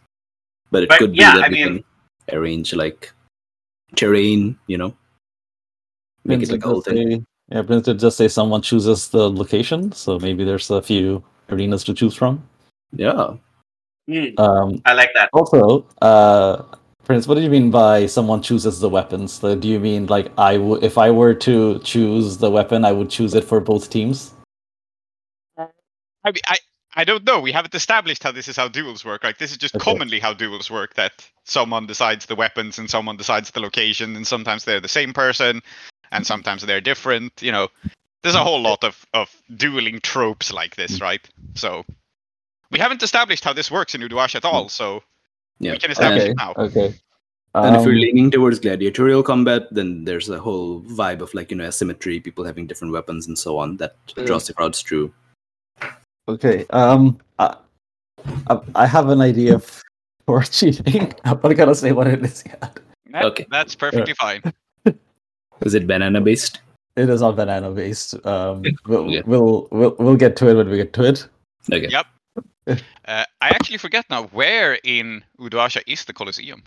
[0.71, 1.83] But it But, could be yeah, that I we mean-
[2.29, 3.11] can arrange like
[3.97, 4.95] terrain, you know,
[6.23, 7.25] make Prince it like did a whole thing.
[7.51, 11.83] yeah, Prince did just say someone chooses the location, so maybe there's a few arenas
[11.85, 12.47] to choose from.
[12.93, 13.35] Yeah,
[14.09, 15.29] Mm, Um, I like that.
[15.33, 16.63] also, uh,
[17.03, 19.41] Prince, what do you mean by someone chooses the weapons?
[19.43, 22.91] Like, do you mean like I would, if I were to choose the weapon, I
[22.91, 24.33] would choose it for both teams?
[25.57, 26.57] I, mean, I
[26.95, 27.39] I don't know.
[27.39, 29.23] We haven't established how this is how duels work.
[29.23, 29.83] Like this is just Okay.
[29.83, 30.93] commonly how duels work.
[30.95, 31.13] That
[31.45, 35.61] someone decides the weapons and someone decides the location, and sometimes they're the same person,
[36.11, 37.33] and sometimes they're different.
[37.41, 37.67] You know,
[38.23, 41.27] there's a whole lot of of dueling tropes like this, right?
[41.55, 41.83] So
[42.71, 44.69] we haven't established how this works in Uduash at all.
[44.69, 45.03] So
[45.59, 45.71] yeah.
[45.73, 46.53] we can establish Okay, it now.
[46.57, 46.93] okay.
[47.53, 51.51] And if you're Um, leaning towards gladiatorial combat, then there's a whole vibe of like
[51.51, 54.25] you know asymmetry, people having different weapons and so on that Mm.
[54.25, 55.13] draws the crowds through.
[56.29, 56.65] Okay.
[56.69, 57.55] Um, I,
[58.47, 59.81] I, I have an idea f-
[60.25, 61.13] for cheating.
[61.25, 62.79] I'm not gonna say what it is yet.
[63.11, 63.45] That- Okay.
[63.51, 64.41] that's perfectly fine.
[65.65, 66.61] Is it banana based?
[66.95, 68.15] It is not banana based.
[68.25, 69.21] Um, we'll, Okay.
[69.25, 71.27] we'll we'll we'll get to it when we get to it.
[71.71, 71.87] Okay.
[71.89, 72.05] Yep.
[73.07, 76.63] Uh, I actually forget now where in Uduasha is the Colosseum.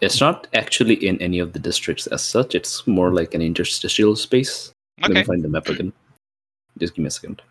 [0.00, 2.54] It's not actually in any of the districts as such.
[2.54, 4.70] It's more like an interstitial space.
[5.02, 5.24] Let me Okay.
[5.26, 5.92] find the map again.
[6.78, 7.42] Just give me a second.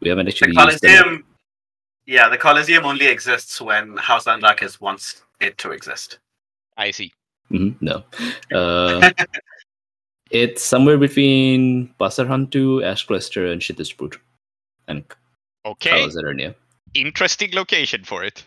[0.00, 1.04] We haven't The actually used the map.
[1.04, 1.24] Coliseum.
[2.06, 6.18] Yeah, the Coliseum only exists when House Anrakhis wants it to exist.
[6.76, 7.12] I see.
[7.50, 8.04] Mhm, no.
[8.54, 9.10] Uh,
[10.30, 14.16] it's somewhere between Pasarhantu, Ashcluster, and Shittisbrut.
[14.86, 15.04] And
[15.66, 16.08] Okay.
[16.94, 18.44] Interesting location for it.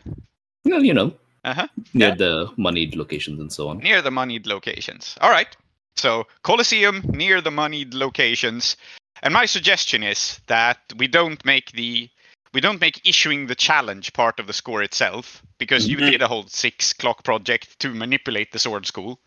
[0.65, 1.13] Well, you know,
[1.43, 1.67] Uh-huh.
[1.93, 2.15] near Yeah.
[2.15, 3.77] the moneyed locations and so on.
[3.79, 5.17] Near the moneyed locations.
[5.21, 5.55] All right.
[5.95, 8.77] So Colosseum near the moneyed locations.
[9.23, 12.09] And my suggestion is that we don't make the
[12.53, 16.11] we don't make issuing the challenge part of the score itself because you Mhm.
[16.11, 19.21] did a whole six clock project to manipulate the sword school.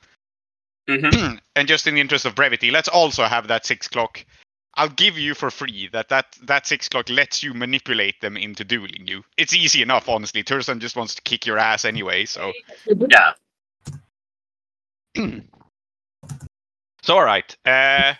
[0.88, 4.24] Hmm and just in the interest of brevity, let's also have that six clock.
[4.76, 8.64] I'll give you for free that that that six clock lets you manipulate them into
[8.64, 9.22] dueling you.
[9.36, 10.42] It's easy enough, honestly.
[10.42, 12.52] Turzan just wants to kick your ass anyway, so
[12.86, 13.32] Yeah.
[17.02, 17.56] so all right.
[17.64, 18.14] Uh,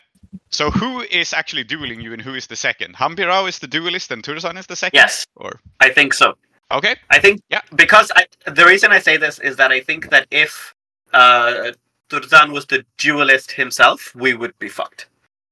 [0.50, 2.94] so who is actually dueling you, and who is the second?
[2.94, 4.98] Hambirao is the duelist, and Turzan is the second.
[4.98, 6.34] Yes, Or I think so.
[6.70, 7.62] okay, I think Yeah.
[7.74, 10.74] because I, the reason I say this is that I think that if
[11.12, 11.72] uh,
[12.10, 15.08] Turzan was the duelist himself, we would be fucked.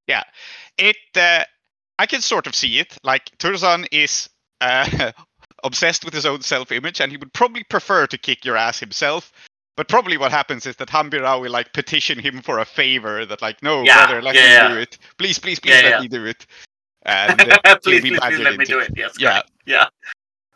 [0.07, 0.25] Yeah,
[0.79, 0.97] it.
[1.17, 1.45] Uh,
[1.99, 2.97] I can sort of see it.
[3.05, 4.29] Like Turzan is
[4.61, 5.12] uh,
[5.65, 9.33] obsessed with his own self-image, and he would probably prefer to kick your ass himself.
[9.77, 13.41] But probably what happens is that Hambirao will like petition him for a favor that
[13.41, 14.69] like, no, Yeah, brother, let yeah, me yeah.
[14.69, 14.99] do it.
[15.17, 16.01] Please, please, please Yeah, let yeah.
[16.01, 16.47] me do it.
[17.05, 18.93] And then please, please, please let me do it.
[18.97, 19.15] Yes.
[19.19, 19.31] Yeah.
[19.33, 19.51] correct.
[19.67, 19.87] Yeah.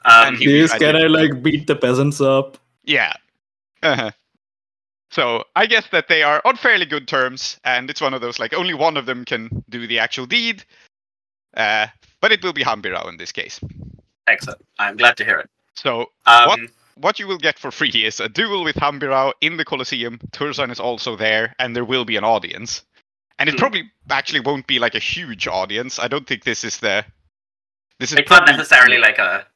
[0.04, 0.94] Um, he- Please, can.
[0.94, 2.59] I, like beat the peasants up?
[2.85, 3.12] Yeah.
[3.82, 4.11] Uh-huh.
[5.10, 8.38] So I guess that they are on fairly good terms, and it's one of those
[8.38, 10.64] like only one of them can do the actual deed.
[11.57, 11.86] Uh,
[12.20, 13.61] but it will be Hambirao in this case.
[14.26, 14.61] excellent.
[14.78, 15.48] I'm glad to hear it.
[15.74, 16.61] So Um, What?
[16.96, 20.18] what you will get for free is a duel with Hambirao in the Colosseum.
[20.32, 22.82] Turzan is also there, and there will be an audience.
[23.38, 23.59] And it Hmm.
[23.59, 25.98] probably actually won't be like a huge audience.
[25.98, 27.04] I don't think this is the.
[28.00, 29.46] This is It's not necessarily like a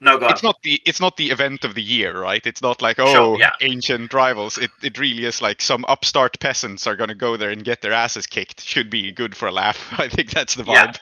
[0.00, 0.28] no go.
[0.28, 2.44] It's not the it's not the event of the year, right?
[2.46, 3.52] It's not like oh Sure, yeah.
[3.60, 4.58] ancient rivals.
[4.58, 7.92] It it really is like some upstart peasants are gonna go there and get their
[7.92, 8.62] asses kicked.
[8.62, 9.78] Should be good for a laugh.
[9.98, 10.86] I think that's the Yeah.
[10.88, 10.98] vibe.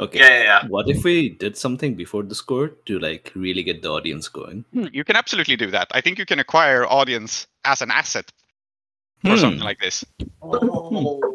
[0.00, 0.18] Okay.
[0.18, 0.66] Yeah, yeah, yeah.
[0.68, 4.64] What if we did something before the score to like really get the audience going?
[4.72, 5.86] You can absolutely do that.
[5.92, 8.32] I think you can acquire audience as an asset
[9.24, 9.36] or Hmm.
[9.38, 10.04] something like this.
[10.42, 11.33] Oh.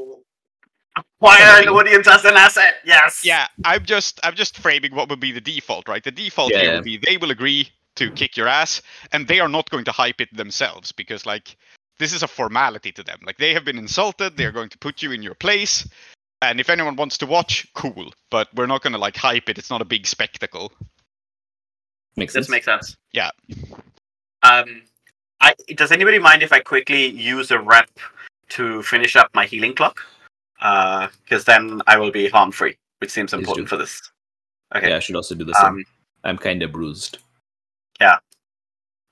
[0.96, 2.76] Acquire an audience as an asset.
[2.84, 3.22] Yes.
[3.24, 6.04] Yeah, I'm just I'm just framing what would be the default, right?
[6.04, 6.76] The default Yeah, here yeah.
[6.76, 8.82] would be they will agree to kick your ass,
[9.12, 11.56] and they are not going to hype it themselves because like
[12.00, 13.20] this is a formality to them.
[13.26, 15.88] Like they have been insulted, they are going to put you in your place.
[16.42, 18.14] And if anyone wants to watch, cool.
[18.32, 19.58] But we're not gonna like hype it.
[19.58, 20.72] It's not a big spectacle.
[22.16, 22.50] Makes This sense.
[22.50, 22.96] makes sense.
[23.14, 23.30] Yeah.
[24.44, 24.84] Um,
[25.42, 27.90] I does anybody mind if I quickly use a rep
[28.50, 30.02] to finish up my healing clock?
[30.60, 34.02] Because then I will be harm free, which seems important for this.
[34.76, 34.90] Okay.
[34.90, 35.66] Yeah, I should also do the same.
[35.66, 35.86] Um,
[36.24, 37.20] I'm kind of bruised.
[38.00, 38.18] Yeah.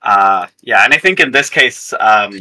[0.02, 2.38] Uh, yeah, and I think in this case, um,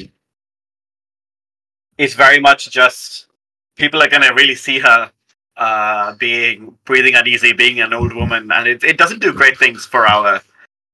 [1.98, 3.28] it's very much just
[3.76, 5.12] people are gonna really see her
[5.58, 9.86] uh, being breathing uneasy, being an old woman, and it, it doesn't do great things
[9.86, 10.40] for our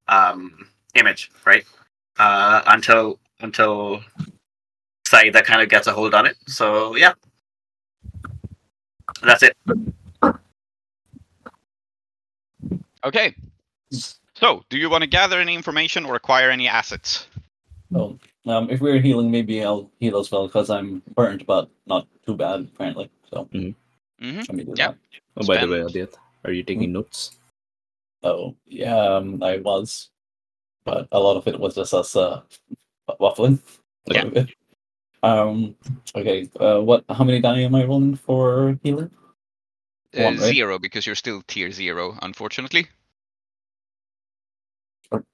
[0.07, 1.65] um, image, right?
[2.17, 4.01] Uh, until until
[5.05, 6.37] Saeeda kind of gets a hold on it.
[6.47, 7.13] So yeah,
[9.23, 9.55] that's it.
[13.03, 13.35] Okay.
[14.35, 17.27] So, do you want to gather any information or acquire any assets?
[17.93, 18.17] Oh,
[18.47, 22.35] um, if we're healing, maybe I'll heal as well because I'm burnt, but not too
[22.35, 23.09] bad apparently.
[23.29, 24.37] So Mm-hmm.
[24.39, 24.87] let me do Yeah.
[24.87, 24.97] that.
[25.37, 27.37] Oh, by the way, Spend- Adit, are you taking notes?
[28.23, 30.09] Oh, yeah, um, I was,
[30.85, 32.41] but a lot of it was just us uh,
[33.19, 33.59] waffling.
[34.07, 34.29] Yeah.
[35.23, 35.75] little bit.
[36.15, 36.21] Um.
[36.21, 36.49] Okay.
[36.59, 36.81] Uh.
[36.81, 37.03] What?
[37.09, 39.09] How many die am I rolling for healer?
[40.15, 40.53] Uh, One, right?
[40.53, 42.87] Zero, because you're still tier zero, unfortunately.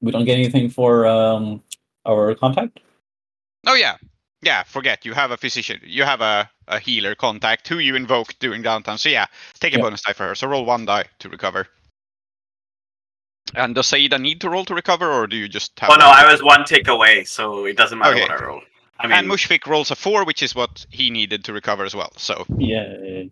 [0.02, 1.62] We don't get anything for um
[2.06, 2.80] our contact.
[3.68, 3.96] Oh yeah,
[4.42, 4.64] yeah.
[4.64, 5.80] Forget you have a physician.
[5.84, 9.00] You have a, a healer contact who you invoke during downtime.
[9.00, 9.26] So yeah,
[9.60, 9.84] take a Yeah.
[9.84, 10.36] bonus die for her.
[10.36, 11.68] So roll one die to recover.
[13.56, 15.90] And does Saeeda need to roll to recover, or do you just have?
[15.90, 16.18] Oh no, one?
[16.18, 18.22] I was one tick away, so it doesn't matter Okay.
[18.22, 18.62] what I roll.
[19.00, 21.96] I mean, and Mushfiq rolls a four, which is what he needed to recover as
[21.96, 22.12] well.
[22.18, 23.24] So Yeah.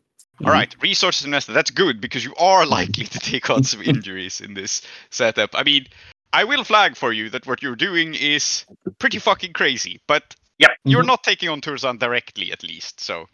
[0.45, 1.53] all right, resources invested.
[1.53, 5.51] That's good because you are likely to take on some injuries in this setup.
[5.53, 5.88] I mean,
[6.34, 8.65] I will flag for you that what you're doing is
[8.99, 10.72] pretty fucking crazy, but Yep.
[10.86, 11.07] you're Mhm.
[11.07, 12.99] not taking on Turzan directly, at least.
[12.99, 13.28] So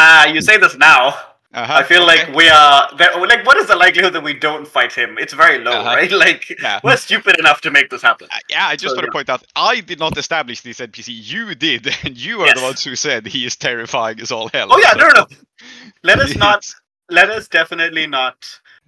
[0.00, 1.18] Ah, you say this now.
[1.54, 2.26] Uh-huh, I feel okay.
[2.26, 3.46] like we are there- like.
[3.46, 5.16] What is the likelihood that we don't fight him?
[5.18, 5.96] It's very low, Uh-huh.
[5.96, 6.10] right?
[6.26, 6.80] Like Yeah.
[6.84, 8.28] we're stupid enough to make this happen.
[8.30, 9.12] Uh, yeah, I just So, want to yeah.
[9.18, 11.08] point out I did not establish this NPC.
[11.32, 14.68] You did, and you are the ones who said he is terrifying as all hell.
[14.70, 15.26] Oh yeah, So- no, no, no.
[16.02, 16.66] Let us not.
[17.10, 18.36] Let us definitely not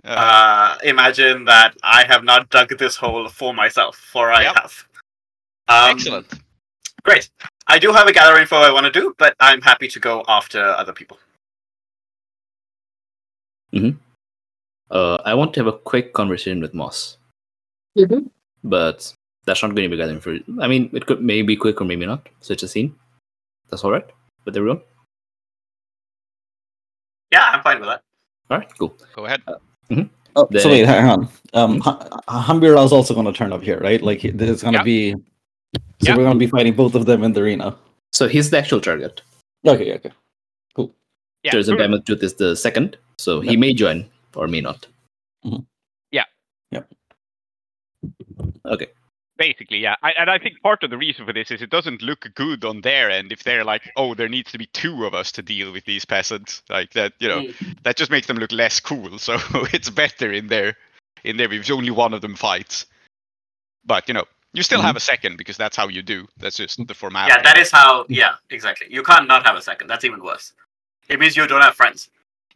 [0.04, 4.54] Uh, uh, imagine that I have not dug this hole for myself, for I Yep.
[4.56, 4.72] have.
[5.68, 6.26] Um, excellent.
[7.02, 7.28] Great.
[7.66, 10.24] I do have a gather info I want to do, but I'm happy to go
[10.28, 11.18] after other people.
[14.90, 17.16] Uh, I want to have a quick conversation with Moss,
[17.96, 18.28] Mhm.
[18.64, 19.12] but
[19.46, 20.36] that's not going to be gathering for.
[20.60, 22.28] I mean, it could maybe quick or maybe not.
[22.40, 22.94] So it's a scene.
[23.68, 24.06] That's all right
[24.44, 24.80] with everyone.
[27.32, 28.02] Yeah, I'm fine with that.
[28.50, 28.96] All right, cool.
[29.14, 29.42] Go ahead.
[30.36, 31.28] Oh, The- so wait, hang on.
[31.54, 34.00] Um, Hambirao is also going to turn up here, right?
[34.02, 34.84] Like there's going to Yeah.
[34.84, 35.12] be.
[35.14, 36.16] So Yeah.
[36.16, 37.76] we're going to be fighting both of them in the arena.
[38.12, 39.22] So he's the actual target.
[39.66, 39.94] Okay.
[39.94, 40.10] Okay.
[40.74, 40.94] Cool.
[41.42, 44.60] Yeah, There's a Tur- Diamond Tooth is the second, so he may join or may
[44.60, 44.86] not.
[45.44, 45.62] Mm-hmm.
[46.10, 46.24] Yeah.
[46.70, 46.92] Yep.
[48.66, 48.86] Okay.
[49.36, 49.96] Basically, yeah.
[50.02, 52.64] I, and I think part of the reason for this is it doesn't look good
[52.64, 55.42] on their end if they're like, oh, there needs to be two of us to
[55.42, 56.62] deal with these peasants.
[56.68, 57.82] Like that, you know, mm.
[57.82, 59.18] that just makes them look less cool.
[59.18, 59.38] So
[59.72, 60.76] it's better in there,
[61.24, 62.86] in there if only one of them fights.
[63.84, 64.96] But you know, you still have mm-hmm.
[64.98, 66.26] a second because that's how you do.
[66.38, 67.32] That's just the formality.
[67.34, 68.04] Yeah, that is how.
[68.08, 68.88] Yeah, exactly.
[68.90, 69.88] You can't not have a second.
[69.88, 70.52] That's even worse.
[71.08, 72.10] It means you don't have friends.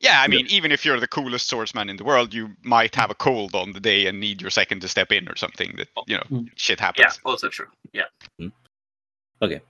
[0.04, 3.10] Yeah, I mean, even if you're the coolest swordsman in the world, you might have
[3.10, 5.74] a cold on the day and need your second to step in or something.
[5.78, 6.50] That you know, Mm.
[6.56, 7.16] shit happens.
[7.16, 7.68] Yeah, also true.
[7.92, 8.08] Yeah.
[9.40, 9.60] Okay.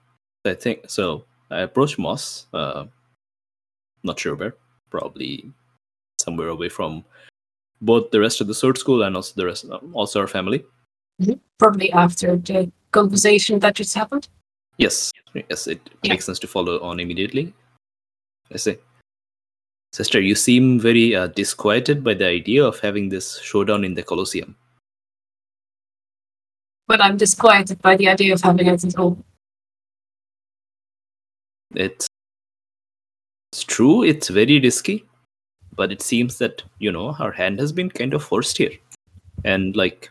[0.44, 1.24] I think so.
[1.50, 2.46] I approach Moss.
[2.52, 2.86] Uh,
[4.02, 4.54] not sure where.
[4.90, 5.52] Probably
[6.20, 7.04] somewhere away from
[7.80, 10.64] both the rest of the sword school and also the rest, also our family.
[11.58, 14.28] Probably after the conversation that just happened.
[14.78, 15.12] Yes,
[15.48, 16.12] yes, it Yeah.
[16.12, 17.54] makes sense to follow on immediately.
[18.52, 18.78] I say,
[19.94, 24.02] sister, you seem very uh, disquieted by the idea of having this showdown in the
[24.02, 24.56] Colosseum.
[26.88, 29.16] But I'm disquieted by the idea of having it at all.
[31.74, 32.08] It's
[33.52, 34.02] it's true.
[34.02, 35.04] It's very risky,
[35.76, 38.72] but it seems that you know our hand has been kind of forced here,
[39.44, 40.10] and like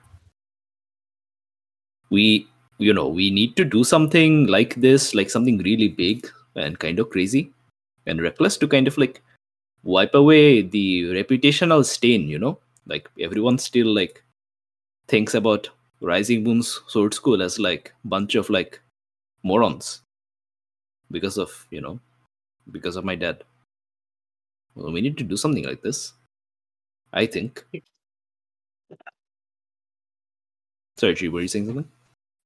[2.09, 6.79] we you know we need to do something like this, like something really big and
[6.79, 7.51] kind of crazy
[8.05, 9.21] and reckless to kind of like
[9.84, 12.27] wipe away the reputational stain.
[12.27, 14.23] You know, like everyone still like
[15.07, 15.69] thinks about
[16.01, 18.81] Rising Moon's Sword School as like bunch of like
[19.43, 20.01] morons
[21.11, 21.99] because of you know
[22.71, 23.43] because of my dad.
[24.75, 26.13] Well, we need to do something like this.
[27.11, 27.63] I think.
[30.97, 31.88] Sorry, G, were you saying something?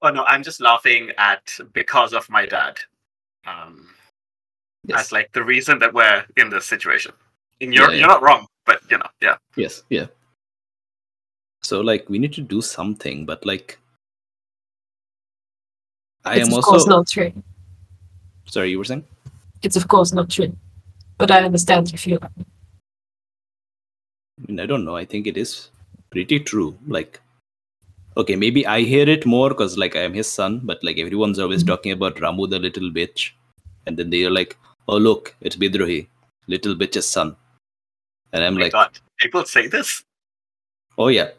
[0.01, 2.79] Oh no, I'm just laughing at because of my dad.
[3.45, 3.87] Um,
[4.93, 7.13] as like the reason that we're in this situation.
[7.61, 7.97] And you're Yeah, yeah.
[7.99, 9.35] you're not wrong, but you know, yeah.
[9.55, 10.07] Yes, yeah.
[11.63, 13.79] So like we need to do something, but like
[16.25, 17.31] I it's am of also course not true.
[18.45, 19.05] sorry, you were saying?
[19.63, 20.55] It's of course not true.
[21.17, 22.31] But I understand you feel that.
[22.37, 22.43] I
[24.47, 24.95] mean, I don't know.
[24.95, 25.69] I think it is
[26.11, 26.77] pretty true.
[26.87, 27.19] Like,
[28.15, 31.39] okay, maybe I hear it more because like I am his son, but like everyone's
[31.39, 31.67] always Mhm.
[31.67, 33.31] talking about Ramu the little bitch,
[33.87, 34.55] and then they're like,
[34.87, 36.07] "Oh look, it's Bidrohi,
[36.47, 37.35] little bitch's son,"
[38.33, 40.03] and I'm Oh like, God, people say this.
[40.97, 41.31] "Oh yeah."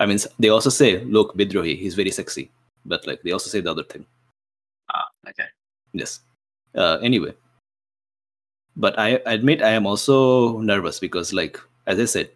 [0.00, 2.50] I mean, they also say, "Look, Bidrohi, he's very sexy,"
[2.84, 4.04] but like they also say the other thing.
[4.90, 5.46] Ah, okay.
[5.92, 6.20] Yes.
[6.74, 7.32] Uh, anyway,
[8.76, 12.30] but I admit I am also nervous because, like, as I said,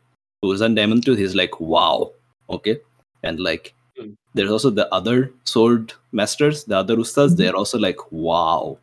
[0.44, 2.12] Turzan Diamond Tooth is like, wow,
[2.48, 2.78] okay,
[3.24, 4.14] and like, Mm.
[4.34, 7.34] there's also the other sword masters, the other ustas.
[7.36, 8.78] They're also like, wow,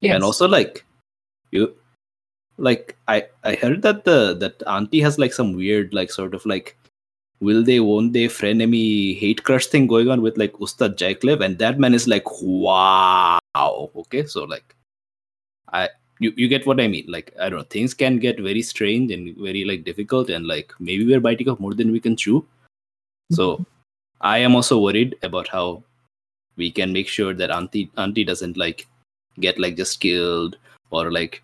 [0.00, 0.14] Yes.
[0.14, 0.86] and also like,
[1.50, 1.76] you,
[2.62, 6.46] like, I I heard that the that auntie has like some weird like sort of
[6.46, 6.76] like.
[7.42, 11.44] Will they, won't they, frenemy hate crush thing going on with like Ustad Jaiklev?
[11.44, 13.40] And that man is like, wow.
[14.02, 14.76] Okay, so like,
[15.72, 15.88] I
[16.20, 17.04] you, you get what I mean.
[17.08, 20.72] Like I don't know, things can get very strange and very like difficult, and like
[20.78, 22.42] maybe we're biting off more than we can chew.
[22.42, 23.34] Mm-hmm.
[23.34, 23.66] So
[24.20, 25.82] I am also worried about how
[26.56, 28.86] we can make sure that auntie auntie doesn't like
[29.40, 30.58] get like just killed
[30.90, 31.42] or like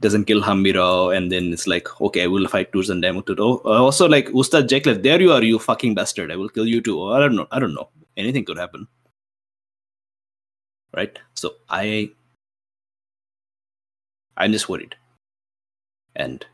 [0.00, 4.08] doesn't kill Hambirao and then it's like okay I will fight Turzan Diamond oh, also
[4.08, 7.20] like Ustad Jeklev there you are you fucking bastard I will kill you too I
[7.20, 8.86] don't know I don't know anything could happen
[10.92, 12.10] right so I
[14.36, 14.96] I'm just worried.
[16.16, 16.44] And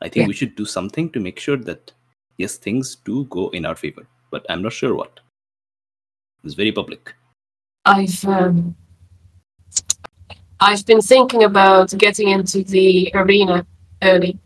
[0.00, 0.28] I think Yeah.
[0.28, 1.92] we should do something to make sure that,
[2.36, 4.06] yes, things do go in our favor.
[4.30, 5.20] But I'm not sure what.
[6.44, 7.14] It's very public.
[7.84, 8.74] I've um,
[10.62, 13.66] I've been thinking about getting into the arena
[14.00, 14.38] early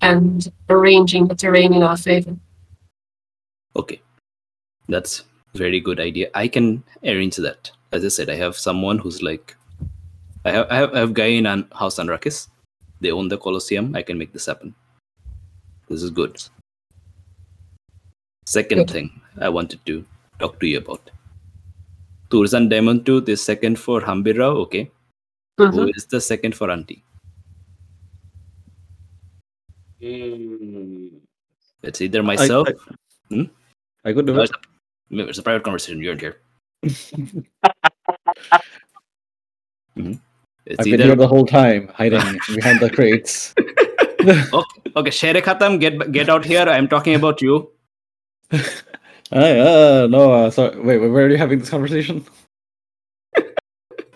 [0.00, 2.34] and arranging the terrain in our favor.
[3.76, 4.00] Okay.
[4.88, 6.30] That's very good idea.
[6.34, 7.70] I can arrange that.
[7.92, 9.56] As I said, I have someone who's like
[10.46, 12.48] I have I have, I have guy in an House Anrakhis.
[13.02, 13.94] They own the Colosseum.
[13.94, 14.74] I can make this happen.
[15.88, 16.42] This is good.
[18.46, 18.90] Second Good.
[18.90, 20.04] thing I wanted to
[20.38, 21.10] talk to you about.
[22.30, 24.90] Turzan Diamond Tooth is second for Hambirao, okay.
[25.58, 25.74] Mhm.
[25.74, 27.02] Who is the second for Auntie?
[30.00, 31.20] Mm.
[31.82, 32.68] It's either myself.
[32.68, 32.74] I,
[33.34, 33.42] Hmm?
[34.04, 34.50] I could do No, it.
[34.50, 34.52] it's,
[35.10, 36.00] a, it's a private conversation.
[36.00, 36.36] You're here.
[39.98, 40.20] Mhm.
[40.64, 42.20] It's I've been here the whole time, hiding
[42.54, 43.52] behind the crates.
[44.20, 46.62] okay, okay, Shere Khatam, get get out here.
[46.68, 47.72] I'm talking about you.
[49.32, 50.78] I, uh, no, uh, sorry.
[50.78, 52.24] Wait, where are you having this conversation?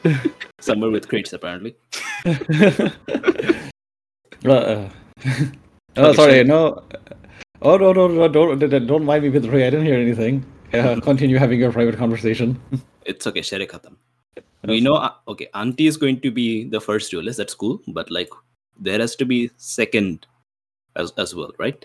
[0.61, 1.77] Somewhere with crates, apparently.
[2.27, 2.91] uh,
[4.45, 4.89] uh,
[5.97, 6.83] oh, sorry, no.
[7.63, 9.67] Oh no, no, no, don't, don't, mind me with Ray.
[9.67, 10.45] I didn't hear anything.
[10.73, 12.61] Yeah, continue having your private conversation.
[13.05, 13.97] It's okay, Shere Khatam.
[14.65, 17.39] We know, uh, okay, Auntie is going to be the first duelist.
[17.39, 18.31] That's cool, but like,
[18.79, 20.27] there has to be second
[20.97, 21.85] as as well, right?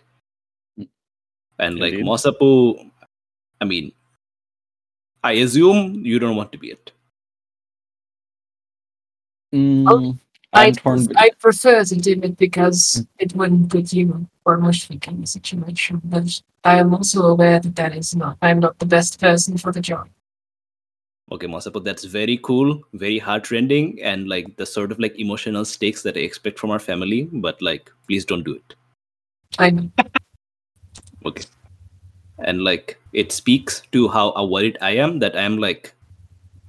[1.59, 2.05] And like Indeed.
[2.05, 2.89] Mosapu,
[3.61, 3.91] I mean,
[5.24, 6.91] I assume you don't want to be it.
[9.54, 10.20] Mm,
[10.54, 11.06] I'm I torn.
[11.06, 15.28] be- I prefer to do it because it wouldn't put you or Mushfiq in the
[15.28, 16.02] situation.
[16.04, 18.38] But I am also aware that that is not.
[18.41, 20.10] I'm not the best person for the job.
[21.30, 26.02] Okay, Mosapu, that's very cool, very heartrending, and like the sort of like emotional stakes
[26.04, 27.28] that I expect from our family.
[27.32, 28.76] But like, please don't do it.
[29.60, 29.91] I know.
[31.26, 31.43] Okay.
[32.39, 35.93] And like, it speaks to how worried I am that I'm like,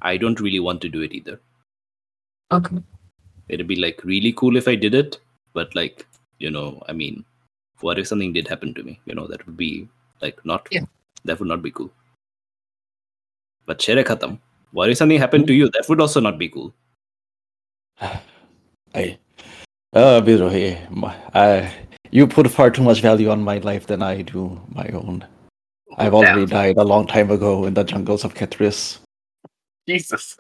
[0.03, 1.39] I don't really want to do it either.
[2.53, 2.78] Okay.
[3.49, 5.18] It'd be like really cool if I did it,
[5.53, 6.07] but like,
[6.38, 7.24] you know, I mean,
[7.80, 9.01] what if something did happen to me?
[9.07, 9.88] You know, that would be
[10.20, 10.84] like not, Yeah.
[11.24, 11.90] that would not be cool.
[13.66, 14.38] But Shere Khatam,
[14.72, 15.70] what if something happened to you?
[15.70, 16.74] That would also not be cool.
[18.01, 19.18] I,
[19.92, 21.74] uh, Bidrohi, my- I,
[22.11, 25.26] you put far too much value on my life than I do my own.
[25.96, 28.99] I've already died a long time ago in the jungles of Kethris.
[29.86, 30.36] Jesus.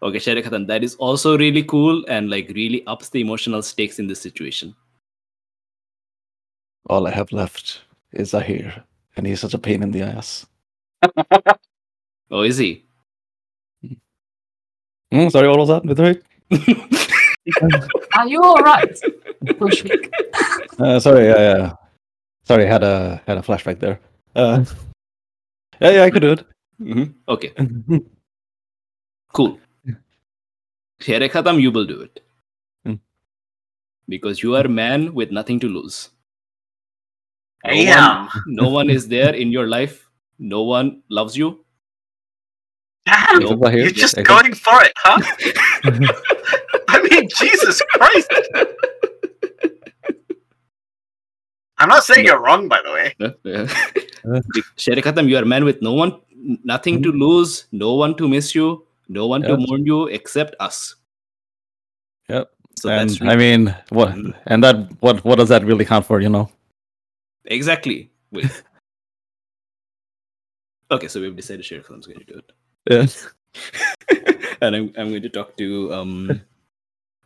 [0.00, 3.98] Okay, Shere Khatam, that is also really cool and like really ups the emotional stakes
[3.98, 4.74] in this situation.
[6.88, 7.82] All I have left
[8.12, 8.84] is Zahir,
[9.16, 10.46] and he's such a pain in the ass.
[12.30, 12.84] Oh, is he?
[15.10, 15.82] Hmm, sorry, what was that?
[15.82, 16.20] Mithrai?
[18.14, 18.94] Are you all right,
[20.78, 21.72] Uh, sorry, yeah, yeah.
[22.44, 23.98] Sorry, had a had a flashback there.
[24.36, 24.62] Uh,
[25.80, 26.44] yeah, yeah, I could do it.
[26.80, 27.14] Mhm.
[27.28, 27.52] Okay,
[29.32, 29.58] cool.
[31.00, 32.20] Sherekhatam, you will do it.
[32.84, 32.94] Hmm.
[34.08, 36.10] Because you are a man with nothing to lose.
[37.64, 38.26] I No am.
[38.26, 40.08] one, no one is there in your life.
[40.38, 41.64] No one loves you.
[43.06, 45.20] Damn, Except for here, you're just except- going for it, huh?
[46.88, 48.30] I mean, Jesus Christ.
[51.78, 53.14] I'm not saying you're wrong, by the way.
[54.76, 56.20] Sherekhatam, you are a man with no one,
[56.64, 60.94] nothing to lose, no one to miss you, no one to mourn you except us.
[62.28, 62.50] Yep.
[62.78, 64.14] So and that's I mean, what?
[64.14, 64.34] Mhm.
[64.46, 66.20] And that what what does that really count for?
[66.20, 66.50] You know?
[67.46, 68.10] exactly.
[68.30, 68.44] Wait.
[70.90, 72.52] okay, so we've decided Sherekhatam's going to do it.
[72.90, 73.06] Yeah.
[74.60, 76.40] and I'm, I'm going to talk to um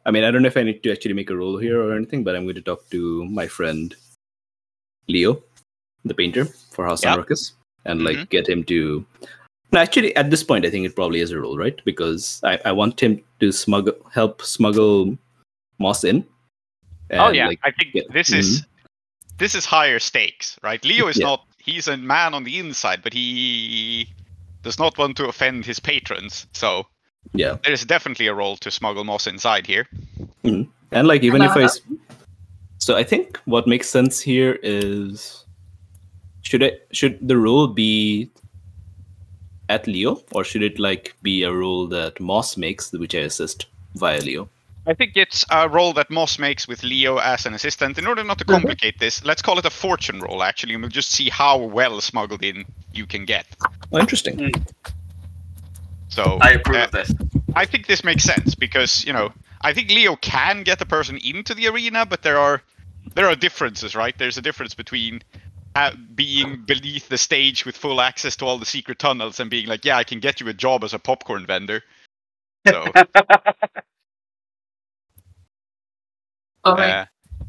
[0.06, 1.94] I mean I don't know if I need to actually make a roll here or
[1.96, 3.94] anything, but I'm going to talk to my friend
[5.08, 5.42] Leo,
[6.04, 7.16] the painter for House Yeah.
[7.16, 7.52] Anrakhis,
[7.84, 9.04] and like get him to
[9.72, 11.80] no, actually at this point I think it probably is a roll, right?
[11.84, 15.16] Because I, I want him to smuggle help smuggle
[15.78, 16.26] Moss in.
[17.12, 18.86] oh yeah, like, I think yeah, this is mm-hmm.
[19.38, 20.84] this is higher stakes, right?
[20.84, 21.26] Leo is Yeah.
[21.26, 24.08] not he's a man on the inside, but he
[24.62, 26.46] does not want to offend his patrons.
[26.52, 26.86] So
[27.32, 27.56] yeah.
[27.62, 29.86] there is definitely a roll to smuggle Moss inside here.
[30.44, 30.70] Mm-hmm.
[30.92, 31.68] And like even if I
[32.78, 35.44] so I think what makes sense here is
[36.42, 38.30] should it should the rule be
[39.72, 43.66] at Leo or should it like be a roll that Moss makes which I assist
[43.94, 44.48] via Leo?
[44.86, 47.98] I think it's a roll that Moss makes with Leo as an assistant.
[47.98, 48.58] In order not to Mhm.
[48.58, 52.00] complicate this, let's call it a fortune roll actually, and we'll just see how well
[52.00, 53.46] smuggled in you can get.
[53.92, 54.52] Oh, interesting.
[56.08, 57.14] So I approve uh, of this.
[57.54, 61.16] I think this makes sense because you know I think Leo can get a person
[61.24, 62.62] into the arena, but there are
[63.14, 64.16] there are differences, right?
[64.18, 65.22] There's a difference between
[66.14, 69.84] being beneath the stage with full access to all the secret tunnels and being like,
[69.84, 71.82] yeah, I can get you a job as a popcorn vendor.
[72.66, 72.84] So
[76.64, 76.90] All right.
[76.90, 77.04] uh,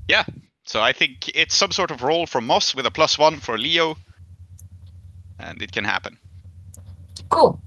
[0.07, 0.23] yeah,
[0.65, 3.57] so I think it's some sort of roll for Moss with a plus one for
[3.57, 3.95] Leo,
[5.39, 6.17] and it can happen.
[7.29, 7.61] Cool.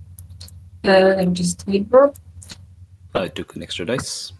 [0.84, 1.86] Uh, I'm just wait
[3.14, 4.32] I took an extra dice.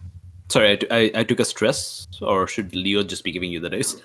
[0.49, 3.97] Sorry, I took a stress, or should Leo just be giving you the dice?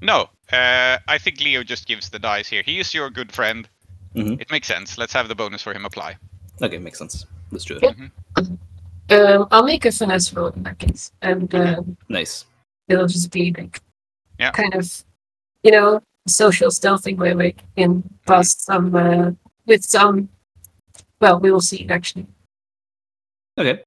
[0.00, 2.62] No, uh, I think Leo just gives the dice here.
[2.64, 3.68] He is your good friend.
[4.14, 4.40] Mhm.
[4.40, 4.98] It makes sense.
[4.98, 6.16] Let's have the bonus for him apply.
[6.62, 7.26] Okay, makes sense.
[7.50, 7.82] Let's do it.
[7.82, 7.96] Yep.
[9.08, 12.44] Um, I'll make a finesse roll in that case, and um, Nice.
[12.88, 13.80] it'll just be like
[14.38, 14.50] Yeah.
[14.52, 15.04] kind of,
[15.62, 19.30] you know, social stealthing way way in past some uh,
[19.66, 20.28] with some.
[21.20, 21.86] Well, we will see.
[21.88, 22.26] Actually,
[23.58, 23.82] Okay.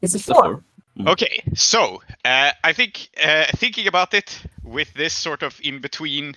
[0.00, 0.64] it's a So four.
[0.96, 1.12] Four.
[1.12, 6.36] Okay, so uh, I think uh, thinking about it with this sort of in between,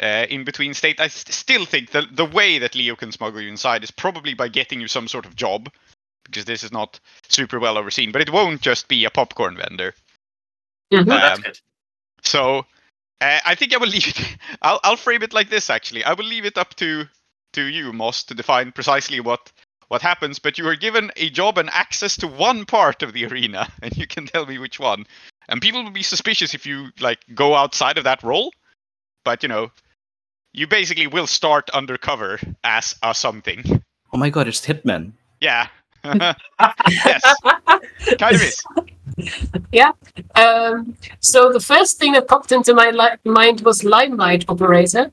[0.00, 3.40] uh, in between state, I st- still think the the way that Leo can smuggle
[3.40, 5.70] you inside is probably by getting you some sort of job,
[6.24, 8.12] because this is not super well overseen.
[8.12, 9.94] But it won't just be a popcorn vendor.
[10.92, 11.12] Mhm.
[11.12, 11.60] Oh, that's Um, good.
[12.22, 12.60] So
[13.20, 14.38] uh, I think I will leave it.
[14.62, 15.70] I'll I'll frame it like this.
[15.70, 17.06] Actually, I will leave it up to
[17.54, 19.52] to you, Moss, to define precisely what
[19.88, 20.38] what happens.
[20.38, 23.96] But you are given a job and access to one part of the arena, and
[23.96, 25.06] you can tell me which one.
[25.48, 28.52] And people will be suspicious if you like go outside of that role.
[29.24, 29.70] But you know,
[30.52, 33.82] you basically will start undercover as a something.
[34.12, 35.12] Oh my god, it's Hitman.
[35.40, 35.68] Yeah.
[36.04, 37.22] yes,
[38.18, 38.62] kind of is.
[40.34, 45.10] Um, so the first thing that popped into my li- mind was limelight operator.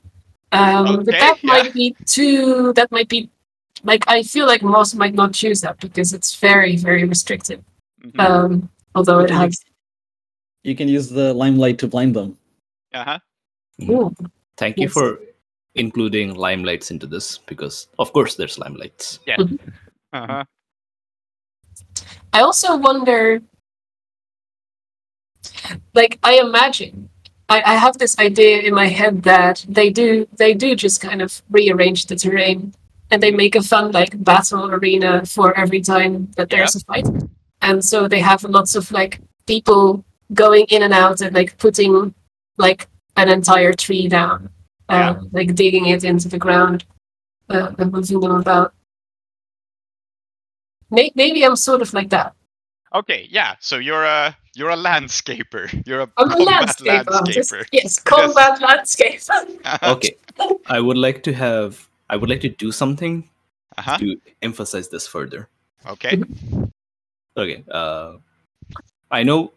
[0.52, 1.52] Um, but Okay, that yeah.
[1.52, 2.72] might be too.
[2.74, 3.28] That might be
[3.84, 7.62] like I feel like most might not choose that because it's very very restrictive.
[8.02, 8.20] Mhm.
[8.20, 9.60] Um, although it has.
[10.62, 12.38] You can use the limelight to blind them.
[12.94, 13.18] Uh-huh.
[13.82, 14.14] Ooh,
[14.56, 15.20] Thank you for
[15.74, 19.18] including limelights into this because of course there's limelights.
[19.26, 19.36] Yeah.
[20.12, 20.44] Uh-huh.
[22.32, 23.42] I also wonder.
[25.92, 27.10] Like I imagine,
[27.48, 31.20] I, I have this idea in my head that they do they do just kind
[31.20, 32.72] of rearrange the terrain
[33.14, 37.06] and they make a fun like battle arena for every time that there's a fight,
[37.62, 42.12] and so they have lots of like people going in and out and like putting
[42.58, 44.50] like an entire tree down,
[44.88, 46.84] uh, like digging it into the ground
[47.50, 48.74] uh, and moving them about.
[50.90, 52.34] Maybe I'm sort of like that.
[52.94, 53.54] Okay, yeah.
[53.60, 55.86] So you're a you're a landscaper.
[55.86, 57.52] You're a I'm a combat landscape artist.
[57.52, 57.66] landscaper.
[57.72, 59.20] Yes, combat landscape.
[59.82, 60.16] Okay.
[60.66, 63.28] I would like to have I would like to do something
[63.76, 63.98] Uh huh.
[63.98, 65.48] to emphasize this further.
[65.86, 66.22] Okay.
[67.36, 67.64] Okay.
[67.70, 68.18] Uh,
[69.10, 69.52] I know.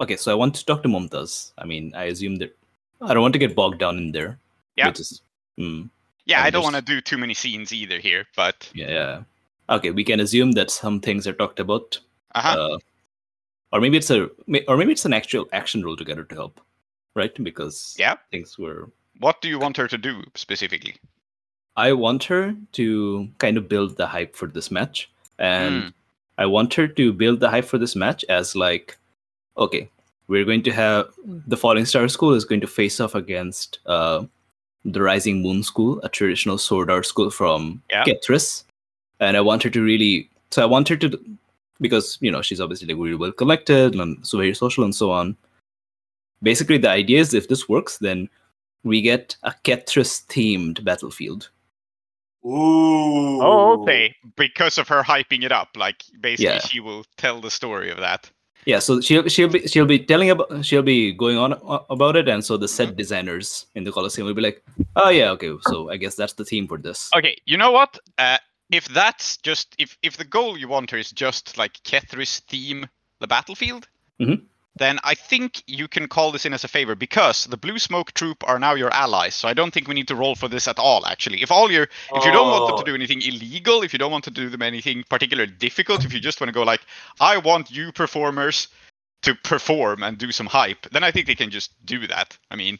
[0.00, 1.52] Okay, so I want to talk to Mumtaz.
[1.58, 2.56] I mean, I assume that
[3.02, 4.38] I don't want to get bogged down in there.
[4.76, 4.88] Yeah.
[4.88, 5.22] Which is,
[5.58, 5.90] mm,
[6.24, 9.22] Yeah, And I don't want to do too many scenes either here, but yeah, yeah.
[9.68, 11.98] Okay, we can assume that some things are talked about,
[12.34, 12.56] uh-huh.
[12.74, 12.78] uh,
[13.72, 14.30] or maybe it's a,
[14.68, 16.60] or maybe it's an actual action roll together to help,
[17.14, 17.34] right?
[17.42, 18.16] Because Yeah.
[18.30, 18.90] things were.
[19.18, 20.94] what do you want her to do specifically?
[21.76, 25.88] I want her to kind of build the hype for this match, and Hmm.
[26.38, 28.96] I want her to build the hype for this match as like,
[29.58, 29.88] okay,
[30.28, 31.08] we're going to have
[31.46, 34.24] the Falling Star School is going to face off against uh,
[34.84, 38.04] the Rising Moon School, a traditional sword art school from Yeah.
[38.04, 38.64] Kethris,
[39.20, 40.28] and I want her to really.
[40.50, 41.18] So I want her to,
[41.80, 45.10] because you know she's obviously like really well collected and so very social and so
[45.10, 45.36] on.
[46.42, 48.28] Basically, the idea is if this works, then
[48.82, 51.50] we get a Kethris themed battlefield.
[52.44, 53.42] Ooh.
[53.42, 54.14] Oh, okay.
[54.36, 56.60] Because of her hyping it up, like basically Yeah.
[56.60, 58.30] she will tell the story of that.
[58.66, 61.54] Yeah, so she'll she'll be she'll be telling about she'll be going on
[61.88, 64.62] about it, and so the set designers in the Colosseum will be like,
[64.96, 67.98] "Oh yeah, okay, so I guess that's the theme for this." Okay, you know what?
[68.18, 68.36] Uh,
[68.70, 72.86] if that's just if if the goal you want her is just like Kethris theme
[73.20, 73.88] the battlefield,
[74.20, 74.42] Mhm.
[74.76, 78.12] Then I think you can call this in as a favor because the Blue Smoke
[78.12, 79.34] Troop are now your allies.
[79.34, 81.04] So I don't think we need to roll for this at all.
[81.06, 82.86] Actually, if all your if you don't want them to Oh.
[82.86, 86.20] do anything illegal, if you don't want to do them anything particularly difficult, if you
[86.20, 86.80] just want to go like,
[87.20, 88.68] I want you performers
[89.22, 92.38] to perform and do some hype, then I think they can just do that.
[92.50, 92.78] I mean,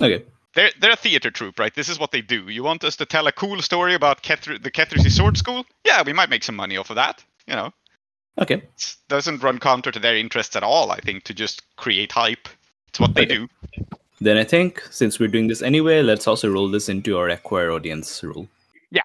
[0.00, 0.24] Okay,
[0.54, 1.74] they're they're a theater troupe, right?
[1.74, 2.48] This is what they do.
[2.48, 5.64] You want us to tell a cool story about Kethri- the Kethrizi Sword School?
[5.84, 7.24] Yeah, we might make some money off of that.
[7.46, 7.72] You know,
[8.38, 10.90] okay, it doesn't run counter to their interests at all.
[10.90, 12.48] I think to just create hype.
[12.88, 13.36] It's what they Okay.
[13.36, 13.48] do.
[14.20, 17.70] then I think since we're doing this anyway, let's also roll this into our acquire
[17.70, 18.48] audience rule.
[18.90, 19.02] Yeah,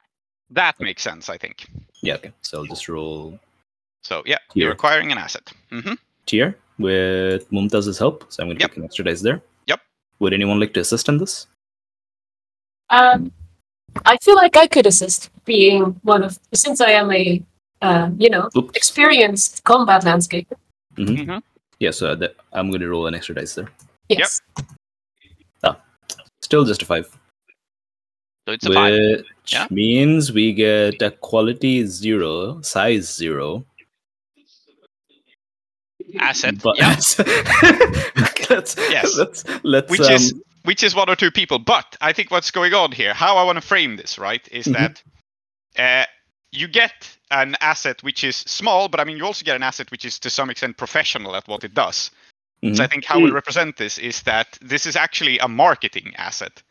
[0.51, 1.67] that makes sense, I think.
[2.01, 3.38] Yeah, okay, so I'll just roll
[4.01, 5.51] So yeah, you're acquiring an asset.
[5.69, 5.93] hmm
[6.25, 8.69] tier with Mumtaz's help, so I'm going to Yep.
[8.71, 9.41] take an extra dice there.
[9.67, 9.81] Yep.
[10.19, 11.47] Would anyone like to assist in this?
[12.89, 13.31] Um,
[14.05, 17.43] I feel like I could assist, being one of since I am a
[17.84, 18.75] uh, you know Oops.
[18.75, 20.51] experienced combat landscape.
[20.95, 21.38] Mm-hmm.
[21.79, 23.67] Yeah, so that, I'm going to roll an extra dice there.
[24.09, 24.41] Yes.
[25.63, 25.77] Ah,
[26.41, 27.05] Still just a five.
[28.47, 28.93] So it's a five.
[28.93, 29.67] which Yeah.
[29.69, 33.65] means we get a quality zero, size zero.
[36.19, 36.61] Asset.
[36.61, 36.89] But yeah.
[38.49, 39.17] let's, Yes.
[39.17, 41.59] let's let's which um, is which is one or two people.
[41.59, 44.67] But I think what's going on here, how I want to frame this, right, is
[44.67, 44.73] Mhm.
[44.73, 45.03] that
[45.77, 46.05] uh,
[46.54, 49.91] you get an asset which is small, but I mean you also get an asset
[49.91, 52.12] which is to some extent professional at what it does.
[52.64, 52.76] mhm.
[52.78, 56.64] So I think how we represent this is that this is actually a marketing asset.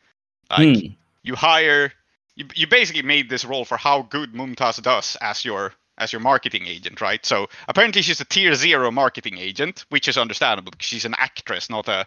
[0.51, 0.87] Like Hmm.
[1.25, 1.93] you hire,
[2.37, 6.21] you, you basically made this roll for how good Mumtaz does as your as your
[6.21, 7.25] marketing agent, right?
[7.27, 11.71] So apparently she's a tier zero marketing agent, which is understandable because she's an actress,
[11.71, 12.07] not a,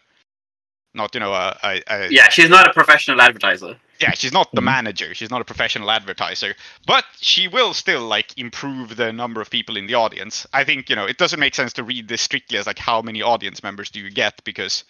[0.93, 3.77] not you know a, a, a Yeah, she's not a professional advertiser.
[3.99, 4.65] Yeah, she's not the Mhm.
[4.65, 5.13] manager.
[5.13, 9.77] She's not a professional advertiser, but she will still like improve the number of people
[9.77, 10.45] in the audience.
[10.53, 13.01] I think you know it doesn't make sense to read this strictly as like how
[13.01, 14.83] many audience members do you get because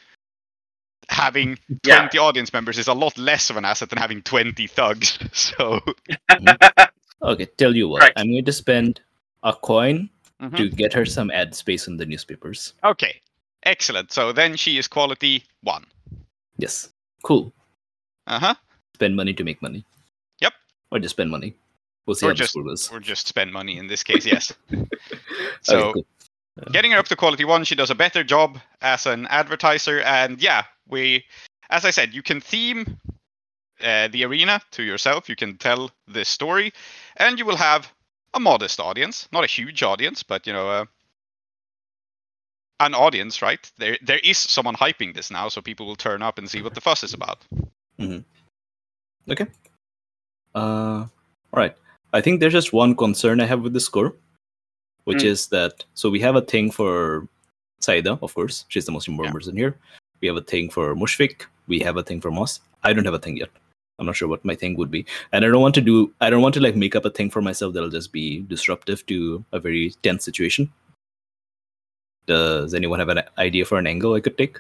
[1.10, 2.00] having Yeah.
[2.00, 5.20] 20 audience members is a lot less of an asset than having 20 thugs.
[5.34, 5.82] So
[7.22, 7.46] okay.
[7.58, 8.14] Tell you what, Right.
[8.16, 9.02] I'm going to spend
[9.44, 10.10] a coin
[10.42, 10.58] Mhm.
[10.58, 12.74] to get her some ad space in the newspapers.
[12.84, 13.22] okay,
[13.64, 14.12] excellent.
[14.12, 15.86] So then she is quality one.
[16.58, 16.90] Yes,
[17.24, 17.54] cool.
[18.28, 18.56] Uh huh.
[18.96, 19.84] Spend money to make money.
[20.40, 20.54] Yep.
[20.92, 21.54] Or just spend money.
[22.06, 22.90] We'll see Or how the just- score goes.
[22.92, 24.26] Or just spend money in this case.
[24.26, 24.54] Yes.
[25.68, 26.06] Okay, so cool.
[26.72, 30.40] getting her up to quality one she does a better job as an advertiser and
[30.42, 31.24] yeah we
[31.72, 33.00] as i said you can theme
[33.84, 36.72] uh, the arena to yourself you can tell this story
[37.18, 37.92] and you will have
[38.36, 40.86] a modest audience not a huge audience but you know uh,
[42.80, 46.38] an audience right there there is someone hyping this now so people will turn up
[46.38, 47.40] and see what the fuss is about
[49.30, 49.48] Okay.
[50.54, 51.06] Uh,
[51.54, 51.76] all right.
[52.14, 54.14] I think there's just one concern I have with the score,
[55.06, 55.28] which Hmm.
[55.28, 57.28] is that so we have a thing for
[57.82, 58.66] Saeeda, of course.
[58.70, 59.40] She's the most important Yeah.
[59.40, 59.76] person here.
[60.22, 61.46] We have a thing for Mushfiq.
[61.68, 62.62] We have a thing for Moss.
[62.84, 63.50] I don't have a thing yet.
[64.00, 66.14] I'm not sure what my thing would be, and I don't want to do.
[66.22, 69.06] I don't want to like make up a thing for myself that'll just be disruptive
[69.08, 70.72] to a very tense situation.
[72.28, 74.60] Does anyone have an idea for an angle I could take?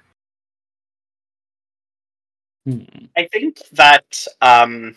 [2.68, 4.95] I think that um,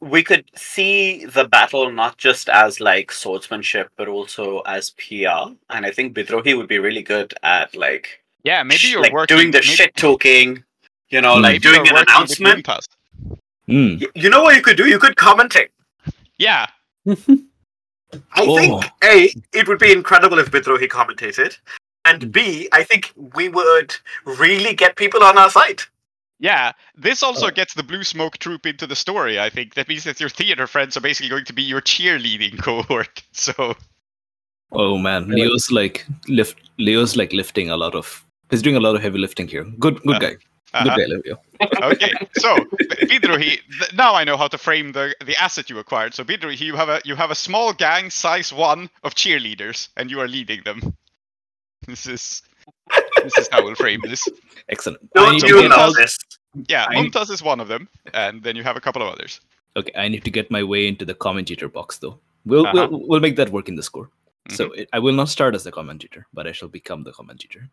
[0.00, 5.52] we could see the battle not just as like swordsmanship, but also as PR.
[5.70, 9.36] And I think Bidrohi would be really good at like, yeah maybe you're like working
[9.36, 10.62] doing the maybe, shit talking,
[11.08, 11.42] you know, Hmm.
[11.42, 12.64] like doing an announcement.
[12.66, 12.84] Mumtaz.
[13.66, 13.96] Hmm.
[14.00, 14.86] Y- You know what you could do?
[14.86, 15.70] You could commentate.
[16.38, 16.66] Yeah,
[17.08, 17.16] I
[18.36, 18.56] Oh.
[18.58, 21.56] think A, it would be incredible if Bidrohi commentated.
[22.06, 23.94] And B, I think we would
[24.24, 25.82] really get people on our side.
[26.38, 26.72] yeah.
[26.94, 27.50] This also Oh.
[27.50, 29.38] gets the blue smoke troop into the story.
[29.40, 32.58] I think that means that your theater friends are basically going to be your cheerleading
[32.68, 33.22] cohort.
[33.32, 33.74] So
[34.72, 36.56] Oh man, Leo's like lift.
[36.78, 38.24] Leo's like lifting a lot of.
[38.50, 39.64] He's doing a lot of heavy lifting here.
[39.78, 40.34] Good, good Uh, guy.
[40.74, 40.84] uh-huh.
[40.84, 41.36] Good guy, Leo.
[41.92, 42.56] okay, so
[43.10, 46.14] Bidrohi, th- now I know how to frame the the asset you acquired.
[46.14, 50.10] So Bidrohi, you have a you have a small gang, size one, of cheerleaders, and
[50.10, 50.94] you are leading them.
[51.92, 52.42] This is
[53.22, 54.26] this is how we'll frame this.
[54.68, 55.00] Excellent.
[55.14, 56.18] Don't you know all- this?
[56.68, 59.40] Yeah, I- Mumtaz is one of them, and then you have a couple of others.
[59.76, 62.18] Okay, I need to get my way into the commentator box though.
[62.44, 62.88] We'll Uh-huh.
[62.90, 64.10] we'll, we'll make that work in the score.
[64.50, 67.68] So it, I will not start as the commentator, but I shall become the commentator.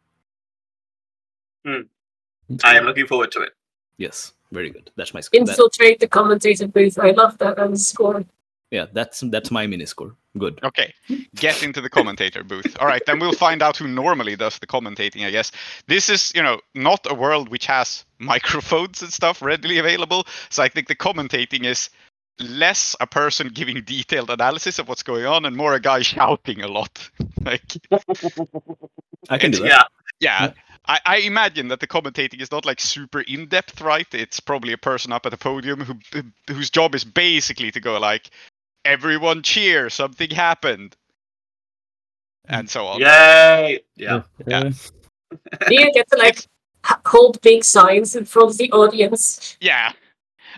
[1.65, 3.53] I am looking forward to it.
[3.97, 4.89] Yes, very good.
[4.95, 5.39] That's my score.
[5.45, 6.97] That- Infiltrate the commentator booth.
[6.99, 8.25] I love that as a score.
[8.71, 10.15] yeah, that's that's my mini score.
[10.37, 10.59] Good.
[10.63, 10.93] Okay,
[11.35, 12.75] get into the commentator booth.
[12.79, 15.25] All right, then we'll find out who normally does the commentating.
[15.27, 15.51] I guess
[15.87, 20.25] this is, you know, not a world which has microphones and stuff readily available.
[20.49, 21.89] So I think the commentating is
[22.39, 26.63] less a person giving detailed analysis of what's going on and more a guy shouting
[26.63, 27.09] a lot.
[27.45, 27.77] like,
[29.29, 29.87] I can do that.
[30.19, 30.45] Yeah.
[30.45, 30.51] yeah.
[30.85, 34.07] I, I imagine that the commentating is not like super in depth, right?
[34.13, 37.79] It's probably a person up at the podium who who- whose job is basically to
[37.79, 38.29] go like,
[38.85, 39.89] "Everyone cheer!
[39.89, 40.95] Something happened,"
[42.47, 42.99] and so on.
[42.99, 43.81] Yay!
[43.95, 44.23] Yeah.
[44.45, 44.71] Yeah.
[45.67, 46.45] Do you get to like
[47.05, 49.57] hold big signs in front of the audience?
[49.61, 49.91] Yeah.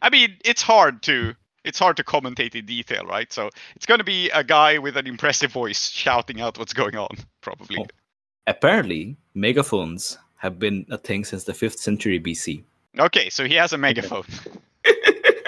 [0.01, 3.31] I mean, it's hard to it's hard to commentate in detail, right?
[3.33, 6.95] So it's going to be a guy with an impressive voice shouting out what's going
[6.95, 7.77] on, probably.
[7.79, 7.87] Oh.
[8.47, 12.63] Apparently, megaphones have been a thing since the 5th century BC.
[12.99, 14.23] Okay, so he has a megaphone.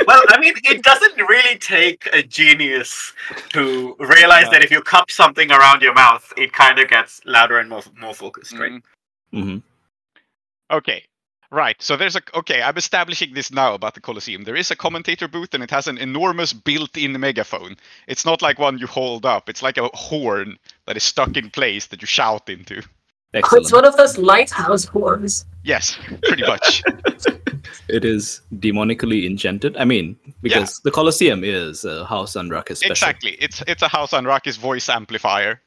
[0.08, 3.14] Well, I mean, it doesn't really take a genius
[3.50, 7.60] to realize that if you cup something around your mouth, it kind of gets louder
[7.60, 8.72] and more more focused, right?
[8.72, 8.82] Mhm.
[9.34, 9.58] hmm
[10.72, 11.04] Okay.
[11.52, 11.82] Right.
[11.82, 14.44] So there's a okay, I'm establishing this now about the Colosseum.
[14.44, 17.76] There is a commentator booth and it has an enormous built-in megaphone.
[18.08, 19.50] It's not like one you hold up.
[19.50, 22.82] It's like a horn that is stuck in place that you shout into.
[23.34, 23.64] Excellent.
[23.66, 25.46] it's one of those lighthouse horns.
[25.64, 26.84] Yes, pretty much.
[27.90, 29.78] It is demonically enchanted.
[29.78, 32.92] I mean, because the Colosseum is a house Anrakhis special.
[32.92, 33.32] exactly.
[33.40, 35.62] It's it's a House Anrakhis voice amplifier.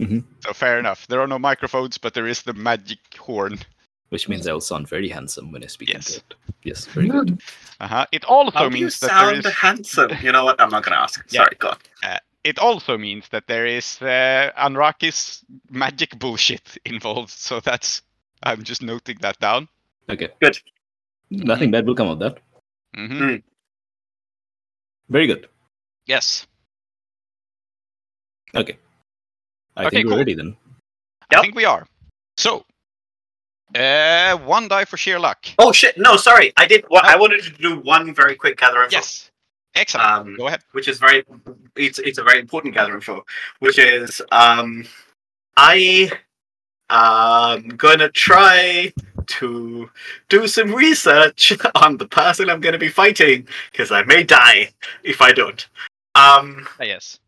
[0.00, 0.22] Mhm.
[0.44, 1.06] So fair enough.
[1.08, 3.58] There are no microphones, but there is the magic horn.
[4.10, 6.06] Which means I will sound very handsome when I speak Yes.
[6.14, 6.34] into it.
[6.62, 7.40] Yes, very good.
[7.80, 8.06] Uh-huh.
[8.12, 10.10] It also How do you means that there sound handsome?
[10.22, 10.60] You know what?
[10.60, 11.24] I'm not gonna ask.
[11.30, 11.42] Yeah.
[11.42, 11.78] Sorry, go on.
[12.44, 17.30] It also means that there is uh, Anrakhis magic bullshit involved.
[17.30, 18.02] So that's
[18.42, 19.68] I'm just noting that down.
[20.10, 20.28] Okay.
[20.40, 20.58] Good.
[21.30, 22.38] Nothing bad will come of that.
[22.94, 23.36] hmm
[25.08, 25.48] Very good.
[26.06, 26.46] Yes.
[28.54, 28.76] Okay.
[29.76, 30.18] I Okay, think we're cool.
[30.18, 30.56] ready then.
[31.34, 31.86] I think we are.
[32.36, 32.64] So,
[33.74, 35.46] uh, one die for sheer luck.
[35.58, 35.96] Oh shit!
[35.98, 36.52] No, sorry.
[36.56, 36.84] I did.
[36.90, 38.90] Well, I wanted to do one very quick gathering.
[38.92, 39.30] Yes.
[39.76, 40.06] Excellent.
[40.06, 40.62] Um, Go ahead.
[40.72, 41.24] which is very
[41.76, 43.24] it's it's a very important gathering info
[43.58, 44.86] which is um
[45.56, 46.10] i
[46.90, 48.92] am gonna try
[49.26, 49.90] to
[50.28, 54.68] do some research on the person i'm gonna be fighting because i may die
[55.02, 55.68] if i don't
[56.14, 57.18] um Ah, yes.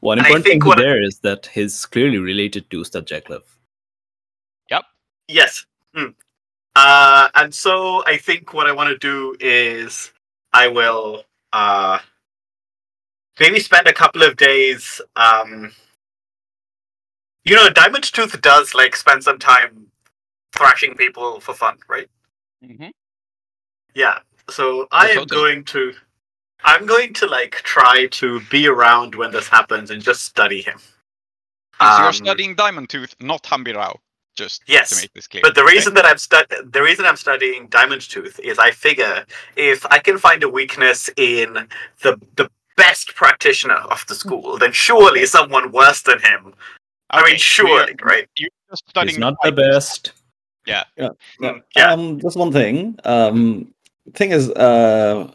[0.00, 3.42] One important thing think to what- there is that he's clearly related to Stajaklev.
[4.70, 4.84] Yep.
[5.28, 6.10] Yes Hmm.
[6.76, 10.12] uh and so i think what i want to do is
[10.54, 11.98] i will uh
[13.38, 15.72] maybe spend a couple of days um
[17.44, 19.86] you know diamond tooth does like spend some time
[20.52, 22.08] thrashing people for fun right
[22.64, 22.88] Mm-hmm.
[23.94, 24.18] yeah
[24.50, 25.94] so i am going to
[26.64, 30.78] i'm going to like try to be around when this happens and just study him
[31.80, 33.96] so you're Um, studying Diamond Tooth, not Hambirao.
[34.36, 35.42] Just Yes, to make this clear.
[35.42, 35.74] But the Okay?
[35.74, 39.26] reason that I'm stu- the reason I'm studying Diamond Tooth is I figure
[39.56, 41.66] if I can find a weakness in
[42.02, 46.54] the the best practitioner of the school, then surely someone worse than him.
[47.10, 48.28] I Okay, mean, so you're- surely, right?
[48.36, 50.12] You're just studying He's not the best.
[50.64, 50.84] Yeah.
[50.98, 51.92] Mm, yeah.
[51.92, 52.96] Um, just one thing.
[53.04, 53.74] Um,
[54.14, 55.28] thing is, uh,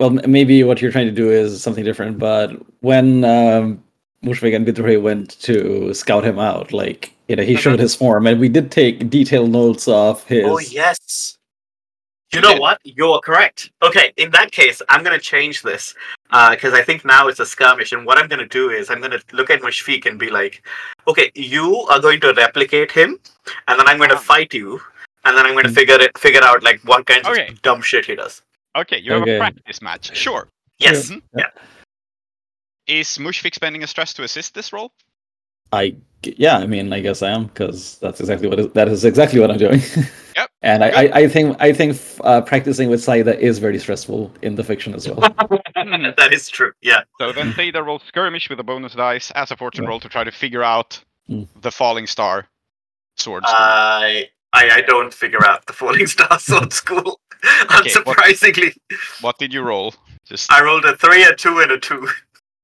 [0.00, 2.18] well, m- maybe what you're trying to do is something different.
[2.18, 3.83] But when um,
[4.24, 8.26] Mushfiq and Bidrohi went to scout him out, like you know, he showed his form,
[8.26, 10.44] and we did take detailed notes of his.
[10.46, 11.38] Oh yes.
[12.32, 12.58] You know Okay.
[12.58, 12.80] what?
[12.84, 13.70] You're correct.
[13.82, 15.94] Okay, in that case, I'm gonna change this
[16.50, 19.20] because I think now it's a skirmish, and what I'm gonna do is I'm gonna
[19.32, 20.62] look at Mushfiq and be like,
[21.06, 23.20] "Okay, you are going to replicate him,
[23.68, 24.30] and then I'm going to Ah.
[24.32, 24.80] fight you,
[25.24, 25.74] and then I'm going to Hmm.
[25.80, 27.48] figure it, figure out like what kinds Okay.
[27.48, 28.42] of dumb shit he does."
[28.76, 29.36] Okay, you have Okay.
[29.36, 30.16] a practice match.
[30.16, 30.48] Sure.
[30.78, 31.10] Yes.
[31.10, 31.22] Mhm.
[31.38, 31.50] Yeah.
[32.86, 34.92] Is Mushfiq spending a stress to assist this roll?
[35.72, 39.04] I yeah, I mean, I guess I am because that's exactly what is, that is
[39.04, 39.80] exactly what I'm doing.
[40.36, 40.50] Yep.
[40.62, 44.56] and I, I, I think I think uh, practicing with Saeeda is very stressful in
[44.56, 45.20] the fiction as well.
[45.76, 46.72] that is true.
[46.82, 47.02] Yeah.
[47.20, 49.90] So then Saeeda rolls skirmish with a bonus dice as a fortune Yeah.
[49.90, 51.46] roll to try to figure out Mm.
[51.62, 52.48] the falling star
[53.16, 53.44] sword.
[53.46, 53.56] school.
[53.56, 57.20] I I, I don't figure out the Falling Star Sword School.
[57.76, 58.74] Okay, what- Unsurprisingly,
[59.20, 59.94] what did you roll?
[60.26, 62.08] Just I rolled a three, a two, and a two.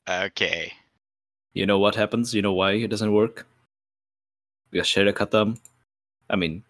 [0.08, 0.72] Okay.
[1.54, 2.34] You know what happens?
[2.34, 3.46] You know why it doesn't work?
[4.70, 5.58] Because Sherakatam,
[6.28, 6.62] I mean,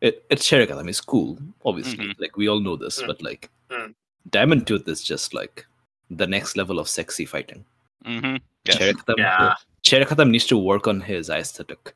[0.00, 2.04] it, it's Sherakatam, it's cool, obviously.
[2.08, 2.20] Mhm.
[2.20, 3.94] Like, we all know this, but like, Mm.
[4.30, 5.66] Diamond Tooth is just like
[6.10, 7.64] the next level of sexy fighting.
[8.04, 8.36] Mm-hmm.
[8.64, 8.76] Yes.
[8.78, 9.54] Sherakatam, Yeah.
[9.84, 11.94] Sherakatam needs to work on his aesthetic.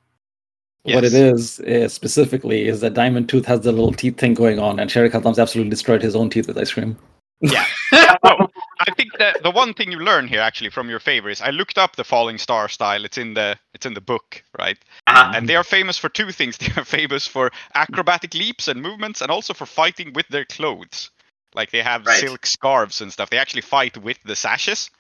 [0.85, 4.35] What it is, is, is specifically is that Diamond Tooth has the little teeth thing
[4.35, 6.99] going on, and Sherakatam's absolutely destroyed his own teeth with ice cream.
[7.43, 7.67] Yeah.
[7.93, 11.51] I think that the one thing you learn here actually from your favor is I
[11.51, 13.05] looked up the falling star style.
[13.05, 14.79] It's in the it's in the book, right?
[15.09, 15.33] Uh-huh.
[15.35, 16.57] And they are famous for two things.
[16.59, 21.11] They are famous for acrobatic leaps and movements, and also for fighting with their clothes.
[21.55, 22.19] Like they have Right.
[22.19, 23.31] silk scarves and stuff.
[23.31, 24.91] They actually fight with the sashes.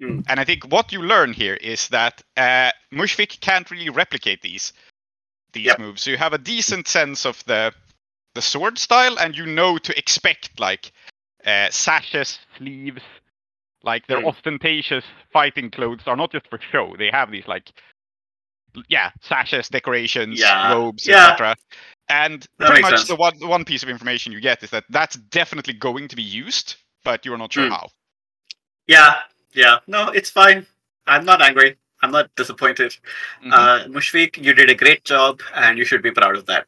[0.00, 0.20] Hmm.
[0.28, 4.72] And I think what you learn here is that uh, Mushfiq can't really replicate these
[5.52, 5.78] these Yep.
[5.78, 6.02] moves.
[6.02, 7.72] So you have a decent sense of the
[8.34, 10.92] the sword style, and you know to expect like
[11.46, 13.02] uh, sashes, sleeves,
[13.82, 14.26] like their Hmm.
[14.26, 16.94] ostentatious fighting clothes are not just for show.
[16.98, 17.70] They have these like,
[18.88, 20.72] yeah, sashes, decorations, Yeah.
[20.72, 21.32] robes, Yeah.
[21.32, 21.56] etc.
[22.08, 23.08] And That pretty much sense.
[23.08, 26.16] the one the one piece of information you get is that that's definitely going to
[26.16, 27.72] be used, but you're not sure Hmm.
[27.72, 27.88] how.
[28.86, 29.22] Yeah.
[29.52, 29.78] Yeah.
[29.86, 30.66] No, it's fine.
[31.06, 31.76] I'm not angry.
[32.02, 32.96] I'm not disappointed.
[33.42, 33.52] Mhm.
[33.52, 36.66] Uh, Mushfiq, you did a great job, and you should be proud of that.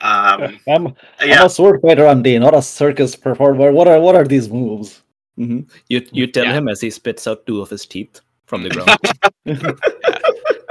[0.00, 0.86] Um, I'm,
[1.18, 1.44] I'm yeah.
[1.44, 3.72] a sword fighter on D, not a circus performer.
[3.72, 5.02] What are what are these moves?
[5.36, 6.54] hmm You you tell Yeah.
[6.54, 8.98] him as he spits out two of his teeth from the ground.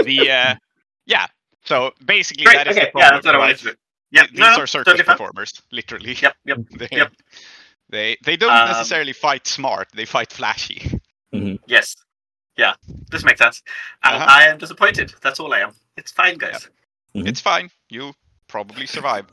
[0.04, 0.56] the uh,
[1.06, 1.28] yeah.
[1.64, 2.56] So basically, Great.
[2.58, 2.92] that is Okay.
[2.94, 3.44] the Yeah, that's what I right?
[3.46, 3.76] wanted to do.
[4.12, 4.26] Yeah.
[4.32, 5.18] These no, no, are circus totally fine.
[5.18, 6.16] performers, literally.
[6.22, 6.36] Yep.
[6.46, 6.58] Yep.
[6.78, 7.12] they, Yep.
[7.90, 9.88] they they don't Um, necessarily fight smart.
[9.94, 11.00] They fight flashy.
[11.68, 11.96] Yes.
[12.58, 12.74] Yeah.
[13.12, 13.62] This makes sense.
[14.04, 14.26] Uh-huh.
[14.28, 15.14] I am disappointed.
[15.22, 15.74] That's all I am.
[15.98, 16.70] It's fine, guys.
[17.16, 17.28] Mhm.
[17.28, 17.70] It's fine.
[17.90, 18.16] You'll
[18.50, 19.26] probably survive.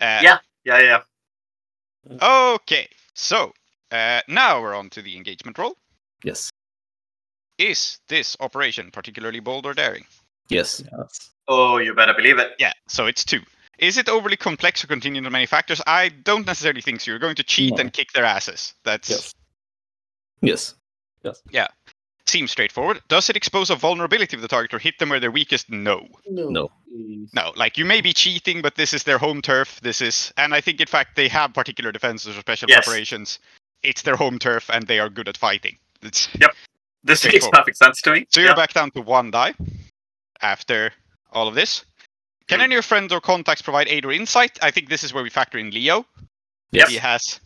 [0.00, 0.38] Uh, Yeah.
[0.64, 0.80] Yeah.
[0.80, 2.52] Yeah.
[2.54, 2.88] Okay.
[3.14, 3.52] So
[3.90, 5.76] uh, now we're on to the engagement roll.
[6.24, 6.50] yes.
[7.58, 10.04] Is this operation particularly bold or daring?
[10.48, 10.82] Yes.
[10.98, 11.30] Yes.
[11.46, 12.52] Oh, you better believe it.
[12.58, 12.72] Yeah.
[12.88, 13.40] So it's two.
[13.78, 15.80] Is it overly complex or contingent on many factors?
[15.86, 17.10] I don't necessarily think so.
[17.10, 17.80] You're going to cheat No.
[17.80, 18.74] and kick their asses.
[18.84, 19.34] That's Yes.
[20.40, 20.74] Yes.
[22.32, 23.00] Seems straightforward.
[23.08, 25.70] Does it expose a vulnerability of the target or hit them where they're weakest?
[25.70, 26.08] No.
[26.28, 26.70] No.
[27.34, 29.80] No, like you may be cheating, but this is their home turf.
[29.82, 32.84] This is, and I think in fact they have particular defenses or special Yes.
[32.84, 33.38] preparations.
[33.82, 35.76] It's their home turf, and they are good at fighting.
[36.02, 36.28] It's,
[37.04, 38.26] This makes perfect sense to me.
[38.30, 38.54] so you're Yeah.
[38.56, 39.54] back down to one die
[40.40, 40.92] after
[41.32, 41.84] all of this.
[42.48, 42.64] Can Hmm.
[42.64, 44.58] any of your friends or contacts provide aid or insight?
[44.62, 46.06] I think this is where we factor in Leo.
[46.72, 46.88] Yes.
[46.90, 47.40] He has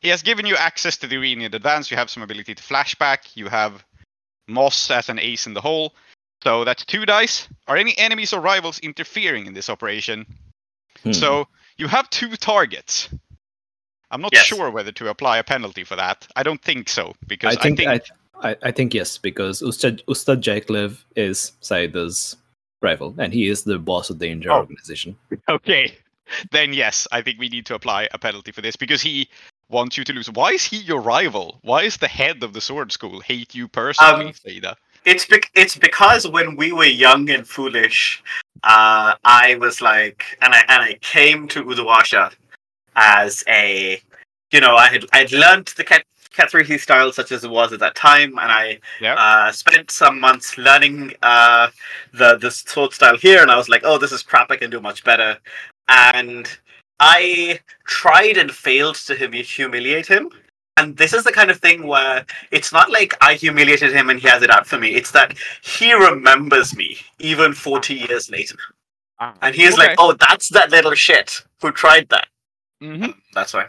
[0.00, 1.90] he has given you access to the arena in advance.
[1.90, 3.34] You have some ability to flashback.
[3.34, 3.84] You have
[4.48, 5.94] Moss as an ace in the hole.
[6.42, 7.48] So that's two dice.
[7.66, 10.26] Are any enemies or rivals interfering in this operation?
[11.02, 11.12] Hmm.
[11.12, 11.46] So
[11.76, 13.08] you have two targets.
[14.10, 14.46] I'm not Yes.
[14.46, 16.26] sure whether to apply a penalty for that.
[16.34, 18.00] I don't think so because I think I,
[18.42, 22.36] I, I think yes because Ustad Ustad Jaiklev is Saeeda's
[22.80, 24.58] rival and he is the boss of the India Oh.
[24.60, 25.16] organization.
[25.48, 25.94] okay.
[26.52, 29.28] Then yes, I think we need to apply a penalty for this because he
[29.70, 30.30] wants you to lose.
[30.30, 31.58] Why is he your rival?
[31.62, 34.76] Why is the head of the sword school hate you personally, Um, Theda?
[35.04, 38.22] It's bec- it's because when we were young and foolish,
[38.64, 42.32] uh, I was like, and I and I came to Udawasha
[42.96, 44.02] as a,
[44.50, 47.94] you know, I had I'd learned the Kethrizi style such as it was at that
[47.94, 49.14] time, and I Yeah.
[49.14, 51.68] uh, spent some months learning uh,
[52.12, 54.50] the the sword style here, and I was like, oh, this is crap.
[54.50, 55.38] I can do much better,
[55.88, 56.50] and
[57.00, 60.30] I tried and failed to hum- humiliate him.
[60.76, 64.20] And this is the kind of thing where it's not like I humiliated him and
[64.20, 64.94] he has it out for me.
[64.94, 68.56] It's that he remembers me even 40 years later.
[69.42, 69.88] And he is Okay.
[69.88, 72.28] like, oh, that's that little shit who tried that.
[72.80, 73.14] Mhm.
[73.34, 73.66] That's why.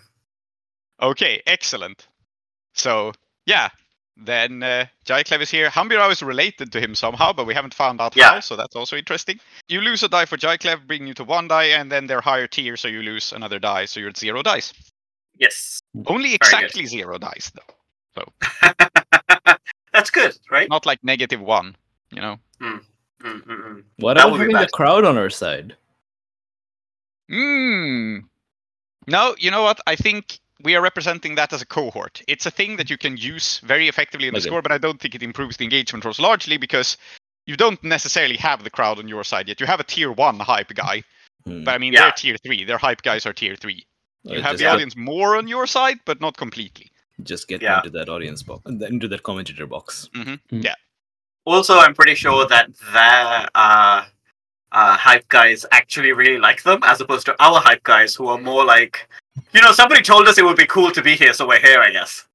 [1.02, 2.08] Okay, excellent.
[2.76, 3.14] So
[3.48, 3.70] yeah,
[4.22, 5.70] then uh, Jaiklev is here.
[5.70, 8.34] Hambirao is related to him somehow, but we haven't found out Yeah.
[8.34, 9.40] how, so that's also interesting.
[9.68, 12.48] You lose a die for Jaiklev, bringing you to one die, and then they're higher
[12.48, 14.74] tier, so you lose another die, so you're at zero dice.
[15.38, 15.82] Yes.
[16.06, 17.74] Only exactly zero dice, though.
[18.16, 18.34] So.
[19.94, 20.70] that's good, right?
[20.70, 21.76] Not like negative one,
[22.12, 22.38] you know?
[22.62, 22.82] Mm,
[23.24, 23.84] mm, mm.
[23.98, 25.76] What That about would be having the crowd on our side?
[27.30, 28.18] Hmm.
[29.08, 29.80] No, you know what?
[29.88, 32.22] I think we are representing that as a cohort.
[32.28, 34.47] It's a thing that you can use very effectively in the Okay.
[34.49, 36.97] score, but I don't think it improves the engagement rolls largely because
[37.45, 39.60] you don't necessarily have the crowd on your side yet.
[39.60, 41.03] You have a tier one hype guy,
[41.45, 41.64] Hmm.
[41.64, 42.01] but I mean Yeah.
[42.01, 42.64] they're tier three.
[42.66, 43.86] Their hype guys are tier three.
[44.24, 46.91] You Uh, have just the get- audience more on your side, but not completely.
[47.24, 47.78] Just get Yeah.
[47.78, 50.10] into that audience box, into that commentator box.
[50.51, 50.76] Yeah.
[51.45, 54.05] Also, I'm pretty sure that their uh,
[54.72, 58.38] uh, hype guys actually really like them, as opposed to our hype guys who are
[58.38, 59.10] more like,
[59.54, 61.80] you know, somebody told us it would be cool to be here, so we're here,
[61.80, 62.26] I guess.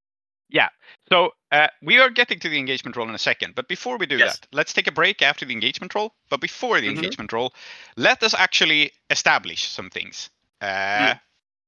[0.49, 0.69] Yeah.
[1.09, 4.05] So uh, we are getting to the engagement roll in a second, but before we
[4.05, 4.39] do Yes.
[4.39, 6.13] that, let's take a break after the engagement roll.
[6.29, 6.95] But before the Mhm.
[6.97, 7.53] engagement roll,
[7.95, 10.29] let us actually establish some things
[10.61, 11.15] uh,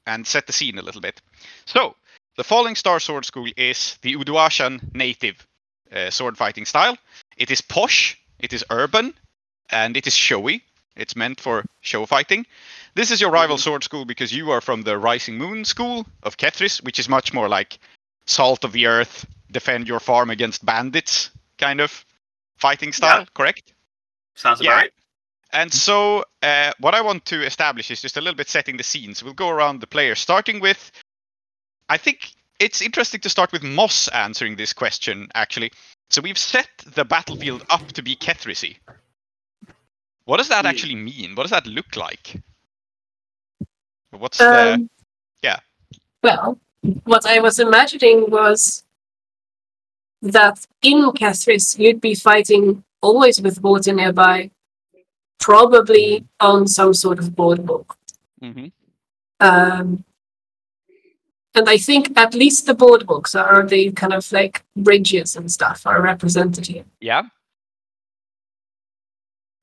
[0.06, 1.22] and set the scene a little bit.
[1.66, 1.96] So
[2.36, 5.46] the Falling Star Sword School is the Uduashan native
[5.92, 6.98] uh, sword fighting style.
[7.38, 9.14] It is posh, it is urban,
[9.70, 10.64] and it is showy.
[10.96, 12.46] It's meant for show fighting.
[12.98, 16.38] This is your rival sword school because you are from the Rising Moon school of
[16.38, 17.78] Kethris, which is much more like
[18.26, 21.30] salt of the earth, defend your farm against bandits
[21.60, 22.04] kind of
[22.56, 23.72] fighting style, correct?
[24.34, 24.72] Sounds Yeah.
[24.72, 24.94] about right.
[25.52, 28.84] And so, uh, what I want to establish is just a little bit setting the
[28.84, 29.14] scene.
[29.14, 30.92] So we'll go around the players, starting with.
[31.90, 35.72] I think it's interesting to start with Moss answering this question, actually.
[36.10, 38.80] So we've set the battlefield up to be Kethrisy.
[40.26, 41.36] What does that actually mean?
[41.36, 42.42] What does that look like?
[44.12, 44.74] What's the.
[44.74, 44.90] Um,
[45.44, 45.60] yeah.
[46.24, 46.60] Well,
[47.04, 48.84] what I was imagining was
[50.22, 54.50] that in Kethris you'd be fighting always with water nearby,
[55.40, 57.98] probably on some sort of boardwalk.
[58.42, 58.72] Mhm.
[59.40, 60.04] Um,
[61.54, 65.86] and I think at least the boardwalks are the kind of like bridges and stuff
[65.86, 66.86] are represented here.
[67.00, 67.24] Yeah.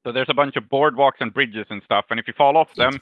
[0.05, 2.75] So there's a bunch of boardwalks and bridges and stuff, and if you fall off
[2.75, 3.01] them,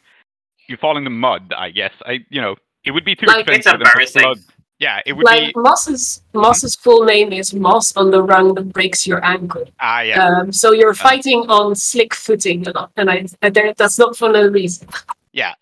[0.69, 1.53] you fall in the mud.
[1.57, 4.23] I guess I, you know, it would be too Like, it's expensive and to embarrassing.
[4.23, 4.39] flood.
[4.79, 5.61] Yeah, it would Like be.
[5.61, 9.65] Moss's Moss's full name is Moss on the rung that breaks your ankle.
[9.79, 10.25] Ah, yeah.
[10.27, 14.17] Um, so you're fighting on slick footing a lot, and I, I there, that's not
[14.17, 14.89] for no reason.
[15.33, 15.55] Yeah.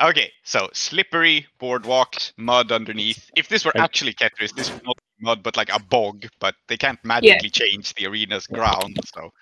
[0.00, 3.30] Okay, so slippery boardwalks, mud underneath.
[3.36, 6.26] If this were actually Kethris, this would not be mud, but like a bog.
[6.38, 8.98] But they can't magically change the arena's ground.
[9.14, 9.32] So,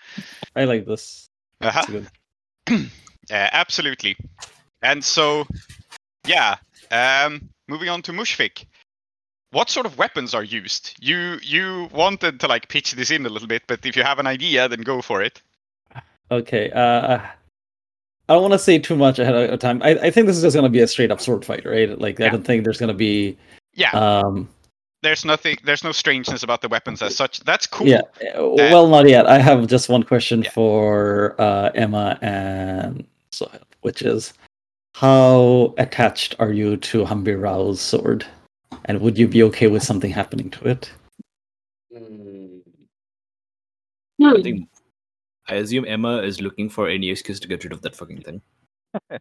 [0.57, 1.29] I like this.
[1.61, 1.83] uh-huh.
[1.89, 2.09] It's
[2.67, 2.91] good.
[3.31, 4.17] Uh, absolutely.
[4.85, 5.47] And so,
[6.27, 6.57] yeah.
[6.91, 8.65] Um, moving on to Mushfiq.
[9.51, 10.95] What sort of weapons are used?
[11.01, 14.19] You you wanted to like pitch this in a little bit, but if you have
[14.19, 15.41] an idea, then go for it.
[16.31, 16.71] Okay.
[16.73, 17.19] Uh,
[18.29, 19.81] I don't want to say too much ahead of time.
[19.83, 21.99] I, I think this is just gonna be a straight up sword fight, right?
[21.99, 23.37] Like I don't think there's gonna be.
[23.75, 23.91] Yeah.
[23.93, 24.49] Um.
[25.03, 25.59] There's nothing.
[25.65, 27.41] There's no strangeness about the weapons as such.
[27.41, 27.87] That's cool.
[27.87, 28.01] Yeah.
[28.35, 29.27] uh, well, not yet.
[29.27, 30.51] I have just one question Yeah.
[30.51, 34.33] for uh, Emma and Sohail, which is,
[34.95, 38.25] how attached are you to Hambirao's sword,
[38.85, 40.93] and would you be okay with something happening to it?
[41.93, 42.59] Hmm.
[44.23, 44.69] I think
[45.49, 48.41] I assume Emma is looking for any excuse to get rid of that fucking thing.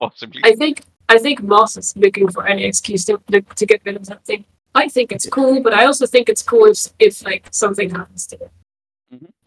[0.00, 0.42] Possibly.
[0.44, 4.06] I think I think Moss is looking for any excuse to to get rid of
[4.06, 4.44] something.
[4.74, 8.26] I think it's cool, but I also think it's cool if if like something happens
[8.28, 8.50] to it.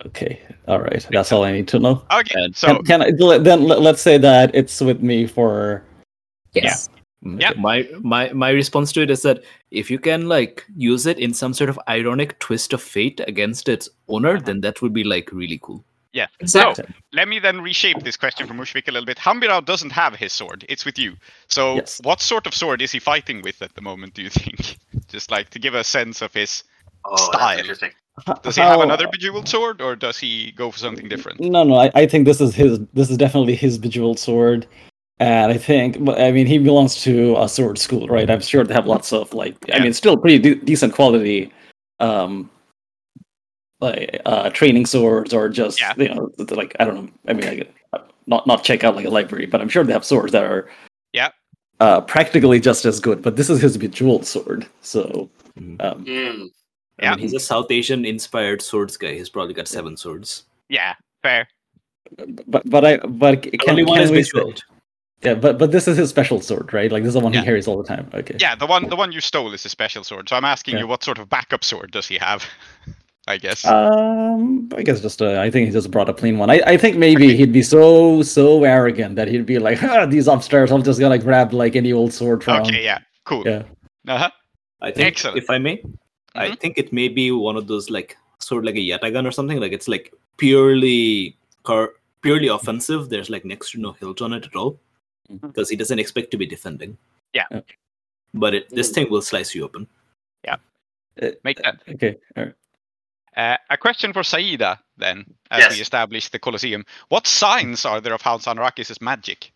[0.06, 0.42] Okay.
[0.68, 1.06] All right.
[1.12, 2.04] That's all I need to know.
[2.12, 2.34] Okay.
[2.36, 5.84] And- So Can, can I then let- let's say that it's with me for
[6.54, 6.90] Yes.
[7.22, 7.52] Yeah.
[7.52, 7.60] okay.
[7.60, 11.34] My my my response to it is that if you can like use it in
[11.34, 14.44] some sort of ironic twist of fate against its owner, uh-huh.
[14.46, 15.84] then that would be like really cool.
[16.14, 16.28] yeah.
[16.40, 16.86] Exactly.
[16.86, 19.18] So let me then reshape this question from Mushfiq a little bit.
[19.18, 21.16] Hambirao doesn't have his sword; it's with you.
[21.48, 22.00] So, Yes.
[22.04, 24.14] what sort of sword is he fighting with at the moment?
[24.14, 24.78] Do you think?
[25.10, 26.64] Just like to give a sense of his.
[27.04, 27.40] Oh, Style.
[27.40, 27.92] that's interesting.
[28.44, 31.40] Does he have another bejeweled sword, or does he go for something different?
[31.42, 31.76] No, no.
[31.76, 32.80] I, I think this is his.
[32.94, 34.66] This is definitely his bejeweled sword,
[35.20, 36.04] and I think.
[36.04, 38.30] but, I mean, he belongs to a sword school, right?
[38.30, 39.58] I'm sure they have lots of like.
[39.74, 41.52] I mean, still pretty de- decent quality,
[42.00, 42.50] um,
[43.82, 45.94] like uh, training swords or just Yeah.
[45.98, 47.12] you know like I don't know.
[47.28, 49.84] I mean, I could, uh, not not check out like a library, but I'm sure
[49.84, 50.70] they have swords that are.
[51.12, 51.30] Yeah.
[51.82, 55.30] Uh, practically just as good, but this is his bejeweled sword, so.
[55.60, 55.84] Mhm.
[55.84, 56.52] Um,
[57.00, 57.06] Hmm.
[57.06, 57.16] I Yeah.
[57.16, 59.14] mean, he's a South Asian inspired swords guy.
[59.14, 60.44] He's probably got seven swords.
[60.70, 60.94] Yeah,
[61.24, 61.48] fair.
[62.48, 64.64] but but I but c- can, Only one can is we bejeweled.
[65.24, 66.92] Yeah, but but this is his special sword, right?
[66.92, 67.40] Like this is the one Yeah.
[67.42, 68.10] he carries all the time.
[68.14, 68.36] Okay.
[68.40, 70.30] Yeah, the one the one you stole is a special sword.
[70.30, 70.82] So I'm asking Yeah.
[70.82, 72.46] you, what sort of backup sword does he have?
[73.28, 73.66] I guess.
[73.66, 76.52] Um, I guess just uh, I think he just brought a clean one.
[76.52, 80.28] I, I think maybe he'd be so so arrogant that he'd be like, ah, these
[80.28, 82.62] upstairs, I'm just gonna grab like any old sword from.
[82.62, 83.42] okay, yeah, cool.
[83.46, 83.64] Yeah.
[84.08, 84.30] Uh-huh.
[84.82, 85.38] I think, Excellent.
[85.40, 85.82] if I may,
[86.36, 86.60] I Mhm.
[86.60, 89.60] think it may be one of those like sort of like a yatagan or something.
[89.60, 93.10] Like it's like purely car purely offensive.
[93.10, 94.80] There's like next to no hilt on it at all
[95.42, 96.98] because he doesn't expect to be defending.
[97.34, 97.46] Yeah.
[97.52, 97.62] Yeah.
[98.34, 98.94] but it, this Mm.
[98.96, 99.88] thing will slice you open.
[100.44, 100.58] Yeah.
[101.46, 101.82] Make sense.
[101.88, 102.18] Okay.
[102.36, 102.56] All right.
[103.38, 105.76] Uh, a question for Saeeda then, as Yes.
[105.76, 106.86] we establish the Colosseum.
[107.10, 109.52] What signs are there of House Anrakhis' magic?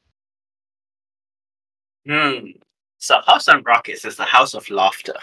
[2.07, 2.51] Hmm.
[2.97, 5.15] So House Anrakhis is the House of Laughter.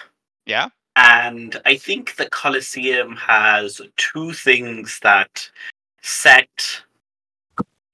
[0.46, 0.68] Yeah.
[0.96, 5.48] And I think the Colosseum has two things that
[6.02, 6.82] set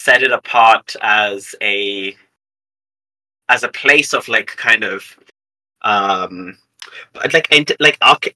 [0.01, 2.17] set it apart as a
[3.49, 5.05] as a place of like kind of
[5.83, 6.57] um
[7.33, 8.35] like ent- like arc-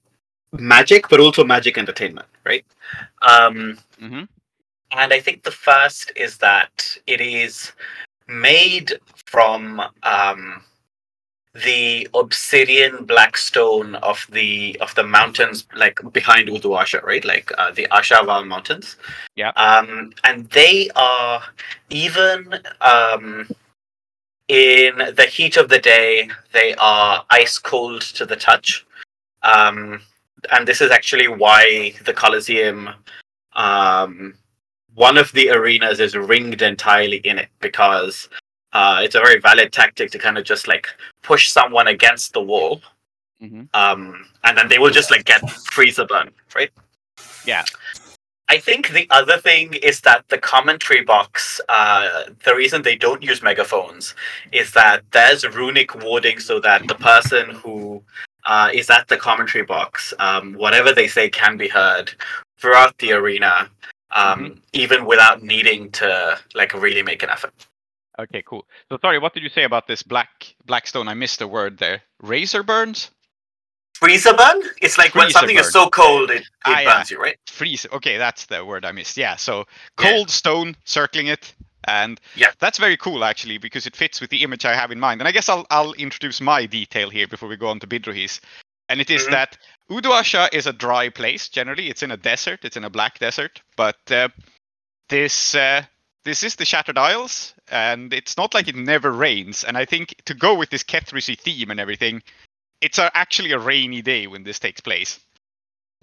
[0.53, 2.65] magic but also magic entertainment right?
[3.21, 4.23] Um hmm
[4.91, 7.73] and I think the first is that it is
[8.27, 10.61] made from um,
[11.63, 17.25] the obsidian black stone of the of the mountains like behind Uduasha, right?
[17.25, 18.97] Like uh, the Ashaval mountains.
[19.35, 19.49] Yeah.
[19.55, 21.41] Um, and they are
[21.89, 23.47] even um,
[24.47, 28.85] in the heat of the day, they are ice cold to the touch.
[29.43, 30.01] Um,
[30.51, 32.89] and this is actually why the Colosseum
[33.53, 34.35] um,
[34.93, 38.29] one of the arenas is ringed entirely in it because
[38.73, 40.87] uh, it's a very valid tactic to kind of just like
[41.21, 42.81] push someone against the wall,
[43.39, 46.71] hmm um, and then they will just like get freezer burn, right?
[47.45, 47.63] Yeah.
[48.49, 53.21] I think the other thing is that the commentary box, uh, the reason they don't
[53.21, 54.15] use megaphones
[54.53, 58.01] is that there's runic warding so that the person who
[58.45, 62.11] uh, is at the commentary box, um, whatever they say can be heard
[62.57, 63.69] throughout the arena,
[64.11, 67.53] um, even without needing to like really make an effort.
[68.19, 68.65] Okay, cool.
[68.89, 71.07] So sorry, what did you say about this black blackstone?
[71.07, 72.01] I missed a word there.
[72.21, 73.11] Razor burns?
[73.95, 74.61] Freezer burn?
[74.81, 75.65] It's like when something burn.
[75.65, 76.97] is so cold it, it Ah, yeah.
[76.97, 77.37] burns you, right?
[77.47, 77.85] Freeze.
[77.91, 79.17] Okay, that's the word I missed.
[79.17, 79.59] Yeah, so
[79.99, 80.11] Yeah.
[80.11, 81.53] cold stone circling it.
[81.87, 82.51] And Yeah.
[82.59, 85.21] that's very cool actually because it fits with the image I have in mind.
[85.21, 88.39] And I guess I'll I'll introduce my detail here before we go on to Bidrohis.
[88.89, 89.31] And it is Mhm.
[89.31, 89.57] that
[89.89, 91.89] Uduasha is a dry place generally.
[91.89, 92.65] It's in a desert.
[92.65, 93.61] It's in a black desert.
[93.75, 94.29] But uh,
[95.09, 95.83] this uh,
[96.23, 99.63] this is the Shattered Isles, and it's not like it never rains.
[99.63, 102.21] And I think to go with this Kethrisi theme and everything,
[102.81, 105.19] it's a, actually a rainy day when this takes place,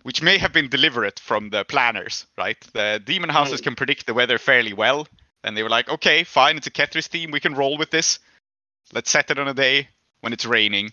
[0.03, 2.57] which may have been deliberate from the planners, right?
[2.73, 3.65] The demon houses Mm.
[3.65, 5.07] can predict the weather fairly well,
[5.43, 8.19] and they were like, okay, fine, it's a Kethris theme, we can roll with this.
[8.93, 9.89] Let's set it on a day
[10.21, 10.91] when it's raining.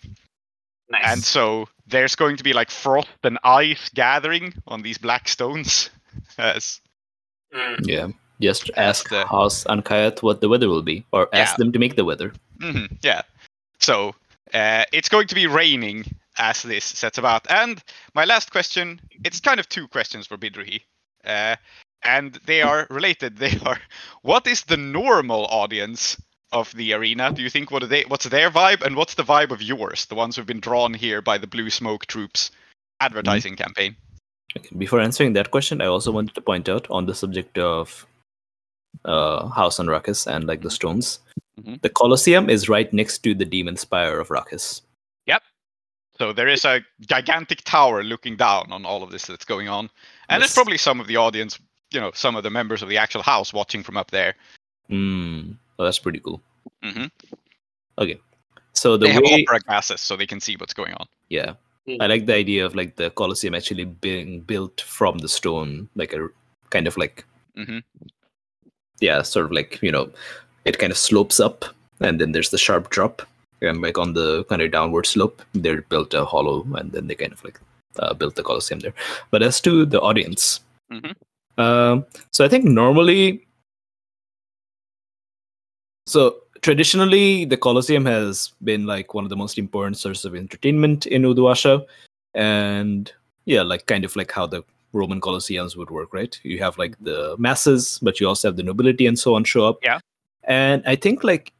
[0.90, 1.02] Nice.
[1.04, 5.90] And so there's going to be like frost and ice gathering on these black stones.
[6.38, 6.80] As
[7.54, 7.86] Mm.
[7.86, 8.08] Yeah.
[8.42, 11.56] Just ask the- House and Kayat what the weather will be, or ask Yeah.
[11.64, 12.32] them to make the weather.
[12.58, 13.22] Mhm, yeah.
[13.78, 14.14] So
[14.54, 16.04] uh, it's going to be raining
[16.38, 17.50] as this sets about.
[17.50, 17.82] And
[18.14, 20.80] my last question, it's kind of two questions for Bidrohi.
[21.24, 21.56] Uh,
[22.04, 23.36] and they are related.
[23.44, 23.78] They are
[24.22, 26.16] what is the normal audience
[26.52, 27.32] of the arena?
[27.32, 30.04] Do you think what are they what's their vibe and what's the vibe of yours,
[30.06, 32.50] the ones who've been drawn here by the Blue Smoke Troops
[33.00, 33.96] advertising campaign?
[34.56, 38.06] Okay, Before answering that question, I also wanted to point out on the subject of
[39.04, 41.20] uh, House Anrakhis and like the stones,
[41.60, 41.80] Mhm.
[41.82, 44.82] the Colosseum is right next to the Demon Spire of Ruckus.
[45.26, 45.42] Yep.
[46.18, 49.90] So there is a gigantic tower looking down on all of this that's going on.
[50.28, 51.58] And there's probably some of the audience,
[51.90, 54.34] you know, some of the members of the actual house watching from up there.
[54.88, 55.52] Hmm.
[55.78, 56.40] Oh, that's pretty cool.
[56.82, 57.06] hmm
[57.98, 58.18] Okay.
[58.72, 61.06] So the they have way, opera glasses so they can see what's going on.
[61.28, 61.54] yeah,
[61.88, 62.00] Mm.
[62.00, 66.12] I like the idea of like the Colosseum actually being built from the stone, like
[66.12, 66.28] a
[66.70, 67.24] kind of like
[67.56, 67.78] hmm
[69.02, 70.08] yeah, sort of like you know,
[70.64, 71.64] it kind of slopes up,
[72.00, 73.22] and then there's the sharp drop,
[73.60, 77.14] and like on the kind of downward slope, they built a hollow, and then they
[77.14, 77.60] kind of like
[77.98, 78.94] uh, built the Colosseum there.
[79.30, 80.60] But as to the audience,
[80.90, 81.14] Mhm.
[81.58, 83.46] um, so I think normally,
[86.06, 91.06] so traditionally, the Colosseum has been like one of the most important sources of entertainment
[91.06, 91.84] in Uduasha,
[92.34, 93.12] and
[93.44, 94.62] yeah, like kind of like how the
[94.92, 96.38] Roman Colosseums would work, right?
[96.42, 99.66] You have like the masses, but you also have the nobility and so on show
[99.66, 99.78] up.
[99.82, 100.00] Yeah.
[100.44, 101.52] And I think like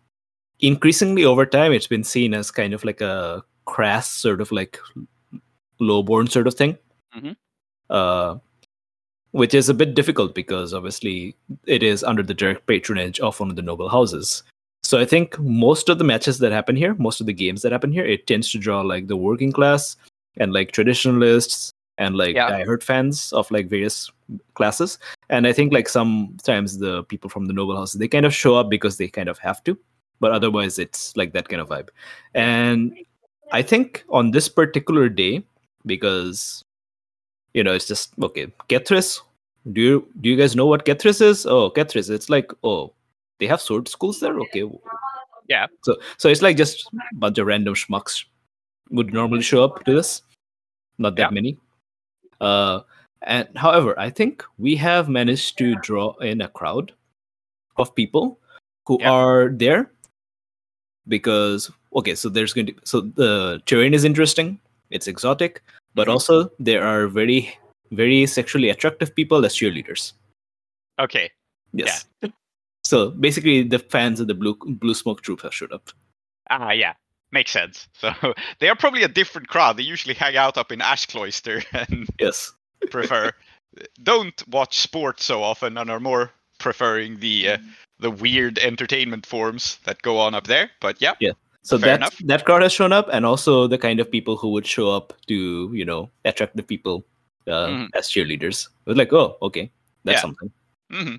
[0.60, 4.78] increasingly over time, it's been seen as kind of like a crass sort of like
[5.80, 6.78] lowborn sort of thing.
[7.16, 7.36] Mhm.
[7.90, 8.36] Uh,
[9.32, 11.34] which is a bit difficult because obviously
[11.66, 14.42] it is under the direct patronage of one of the noble houses.
[14.82, 17.72] So I think most of the matches that happen here, most of the games that
[17.72, 19.96] happen here, it tends to draw like the working class
[20.36, 22.51] and like traditionalists and like Yeah.
[22.51, 24.10] diehard fans of like various
[24.55, 24.98] classes.
[25.28, 28.55] And I think like sometimes the people from the noble houses they kind of show
[28.56, 29.77] up because they kind of have to,
[30.20, 31.89] but otherwise it's like that kind of vibe.
[32.35, 32.97] And
[33.52, 35.43] I think on this particular day,
[35.85, 36.62] because
[37.55, 39.20] you know it's just okay, Kethris.
[39.73, 41.44] Do you do you guys know what Kethris is?
[41.47, 42.09] Oh, Kethris.
[42.10, 42.93] It's like oh,
[43.39, 44.39] they have sword schools there.
[44.40, 44.64] Okay.
[45.48, 45.66] Yeah.
[45.82, 48.24] So so it's like just a bunch of random schmucks
[48.90, 50.23] would normally show up to this.
[50.98, 51.31] Not that Yeah.
[51.31, 51.59] many.
[52.43, 52.81] Uh,
[53.23, 56.93] and however, I think we have managed to draw in a crowd
[57.77, 58.39] of people
[58.86, 59.10] who Yeah.
[59.12, 59.90] are there
[61.09, 64.59] because okay, so there's going to so the terrain is interesting.
[64.90, 65.62] It's exotic,
[65.94, 66.12] but Mhm.
[66.12, 67.56] also there are very
[67.93, 70.12] very sexually attractive people as cheerleaders.
[70.98, 71.31] Okay.
[71.73, 72.06] Yes.
[72.85, 75.90] So basically, the fans of the blue blue smoke troop have showed up.
[76.51, 76.94] Ah, yeah.
[77.32, 77.88] Makes sense.
[77.94, 78.12] So
[78.60, 79.76] they are probably a different crowd.
[79.76, 82.52] They usually hang out up in Ash Cloister and Yes.
[82.90, 83.32] prefer
[84.02, 87.59] don't watch sports so often and are more preferring the uh,
[88.00, 90.70] the weird entertainment forms that go on up there.
[90.80, 91.32] But yeah, yeah.
[91.62, 92.18] So Fair that enough.
[92.24, 95.14] that crowd has shown up, and also the kind of people who would show up
[95.28, 97.06] to you know attract the people
[97.46, 97.88] uh, Mhm.
[97.94, 98.66] as cheerleaders.
[98.66, 99.70] It was like, oh, okay,
[100.04, 100.20] that's Yeah.
[100.20, 100.52] something.
[100.90, 101.16] hmm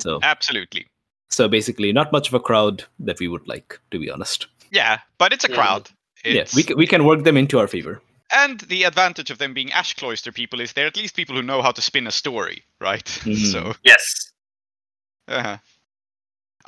[0.00, 0.86] So absolutely.
[1.30, 4.48] so basically, not much of a crowd that we would like, to be honest.
[4.70, 5.90] Yeah, but it's a crowd.
[6.24, 8.00] Yeah, we can, we can work them into our favor.
[8.32, 11.42] and the advantage of them being Ash Cloister people is they're at least people who
[11.42, 13.04] know how to spin a story, right?
[13.24, 13.52] Mhm.
[13.52, 14.32] So, Yes.
[15.28, 15.58] Uh-huh.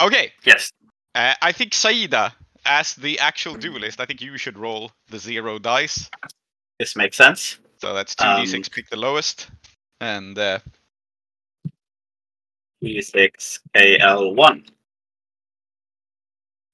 [0.01, 0.33] okay.
[0.45, 0.71] Yes.
[1.15, 2.33] Uh, I think Saeeda,
[2.65, 6.09] as the actual duelist, I think you should roll the zero dice.
[6.79, 7.59] This makes sense.
[7.81, 8.69] So that's two d Um, six.
[8.69, 9.49] Pick the lowest,
[10.01, 10.59] and uh,
[12.85, 14.69] E6 KL1.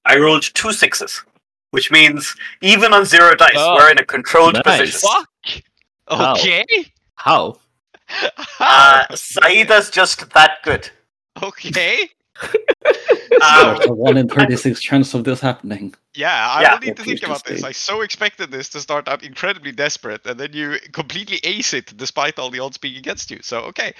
[0.05, 1.23] I rolled two sixes,
[1.71, 3.75] which means even on zero dice, Oh.
[3.75, 4.79] we're in a controlled Nice.
[4.79, 5.09] position.
[5.09, 5.29] fuck.
[6.07, 6.33] How?
[6.33, 6.65] Okay.
[7.15, 7.59] How?
[8.59, 10.89] Uh, Saeeda's just that good.
[11.41, 12.09] okay.
[13.41, 15.93] Um, There's a one in thirty-six chance of this happening.
[16.13, 16.73] Yeah, I Yeah.
[16.73, 17.59] will need to think about this.
[17.59, 17.67] stay.
[17.67, 21.95] I so expected this to start out incredibly desperate, and then you completely ace it
[21.97, 23.39] despite all the odds being against you.
[23.41, 23.93] So okay.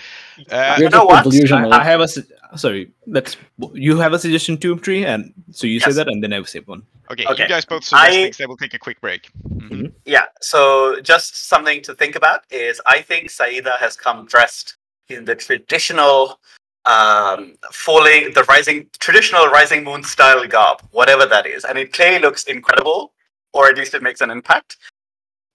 [0.52, 1.24] Uh, You know what?
[1.24, 1.74] delusional.
[1.74, 2.24] I have a su-
[2.56, 2.91] sorry.
[3.07, 3.36] Let's
[3.74, 6.45] you have a suggestion too, tree, and so you say that, and then I will
[6.45, 6.84] say one.
[7.12, 7.44] okay, Okay.
[7.44, 8.38] you guys both suggest I- things.
[8.38, 9.30] Then we'll take a quick break.
[9.49, 9.91] Mhm.
[10.06, 14.78] Yeah, so just something to think about is I think Saeeda has come dressed
[15.10, 16.40] in the traditional
[16.86, 21.64] um falling the rising traditional rising moon style garb, whatever that is.
[21.66, 23.14] And it clearly looks incredible,
[23.53, 24.78] or at least it makes an impact.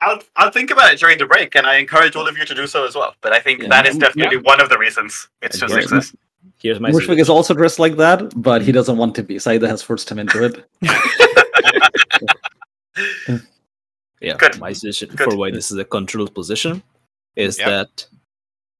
[0.00, 2.54] I'll I'll think about it during the break and I encourage all of you to
[2.54, 3.14] do so as well.
[3.20, 3.68] But I think Yeah.
[3.68, 6.16] that is definitely one of the reasons it's two And here's sixes.
[6.58, 7.18] Here's my Mushfiq suggestion.
[7.20, 9.36] is also dressed like that, but he doesn't want to be.
[9.36, 10.64] Saeeda has forced him into it.
[14.20, 14.58] yeah, Good.
[14.58, 15.30] my suggestion Good.
[15.30, 16.82] for why this is a controlled position
[17.36, 17.68] is Yep.
[17.68, 18.06] that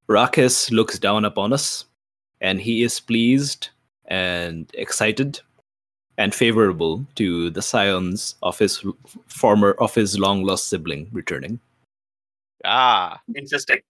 [0.09, 1.87] Rakis looks down upon us,
[2.41, 3.69] and he is pleased
[4.07, 5.41] and excited
[6.19, 8.85] and favorable to the scions of his
[9.27, 11.61] former of his long lost sibling returning.
[12.65, 13.81] Ah, Interesting.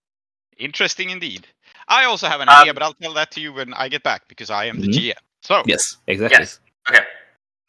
[0.59, 1.47] interesting indeed.
[1.89, 4.03] I also have an Um, idea, but I'll tell that to you when I get
[4.05, 4.93] back because I am the Mhm.
[4.95, 5.23] GM.
[5.43, 6.39] So Yes, exactly.
[6.41, 6.61] Yes.
[6.89, 7.05] Okay.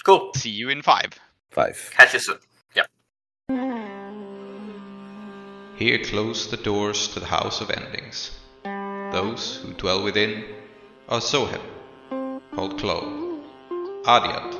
[0.04, 0.32] Cool.
[0.36, 1.14] see you in five.
[1.52, 1.90] Five.
[1.94, 2.40] Catch you soon.
[2.76, 2.86] Yeah.
[5.78, 8.32] Here close the doors to the House of Endings.
[9.12, 10.46] Those who dwell within
[11.14, 11.62] Oh, are Zoheb,
[12.56, 13.42] called Klow,
[14.06, 14.58] Aadiyat,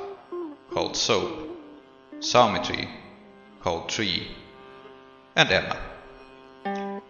[0.70, 1.48] called Soap,
[2.20, 2.90] Soumithri,
[3.62, 4.28] called Tree,
[5.34, 5.78] and Emma.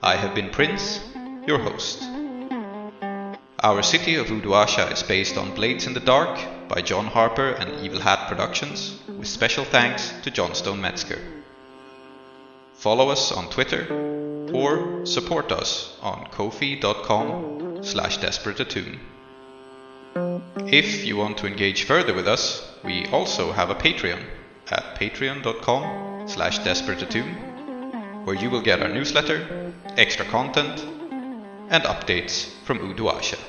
[0.03, 0.99] I have been Prince,
[1.47, 2.03] your host.
[3.63, 6.39] Our city of Uduasha is based on Blades in the Dark
[6.69, 11.19] by John Harper and Evil Hat Productions, with special thanks to Johnstone Metzger.
[12.75, 13.87] Follow us on Twitter
[14.53, 18.99] or support us on ko-fi.com slash desperateattune.
[20.15, 24.21] If you want to engage further with us, we also have a Patreon
[24.69, 30.79] at patreon.com slash desperateattune, where you will get our newsletter, extra content,
[31.69, 33.39] and updates from Uduasha.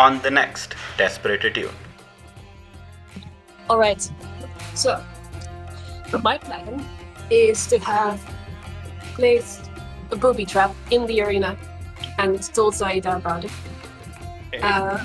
[0.00, 1.74] On the next Desperate Attune.
[3.68, 4.00] All right.
[4.74, 5.04] So,
[6.22, 6.82] my plan
[7.28, 8.18] is to have
[9.14, 9.70] placed
[10.10, 11.54] a booby trap in the arena
[12.18, 13.50] and told Saeeda about it.
[14.62, 15.04] Uh,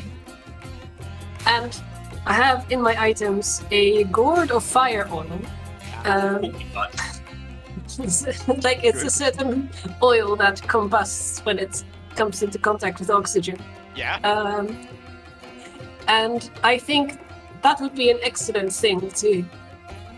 [1.45, 1.77] and
[2.25, 5.41] I have in my items a gourd of fire oil.
[6.05, 6.41] Um,
[8.63, 9.69] like it's a certain
[10.01, 11.83] oil that combusts when it
[12.15, 13.59] comes into contact with oxygen.
[13.95, 14.17] Yeah?
[14.23, 14.77] Um,
[16.07, 17.19] and I think
[17.61, 19.43] that would be an excellent thing to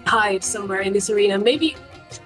[0.06, 1.38] hide somewhere in this arena.
[1.38, 1.76] Maybe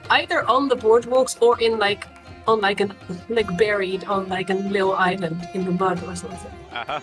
[0.10, 2.08] either on the boardwalks or in like
[2.48, 2.94] on like an
[3.30, 6.52] like buried on like a little island in the mud or something.
[6.72, 7.00] Uh-huh.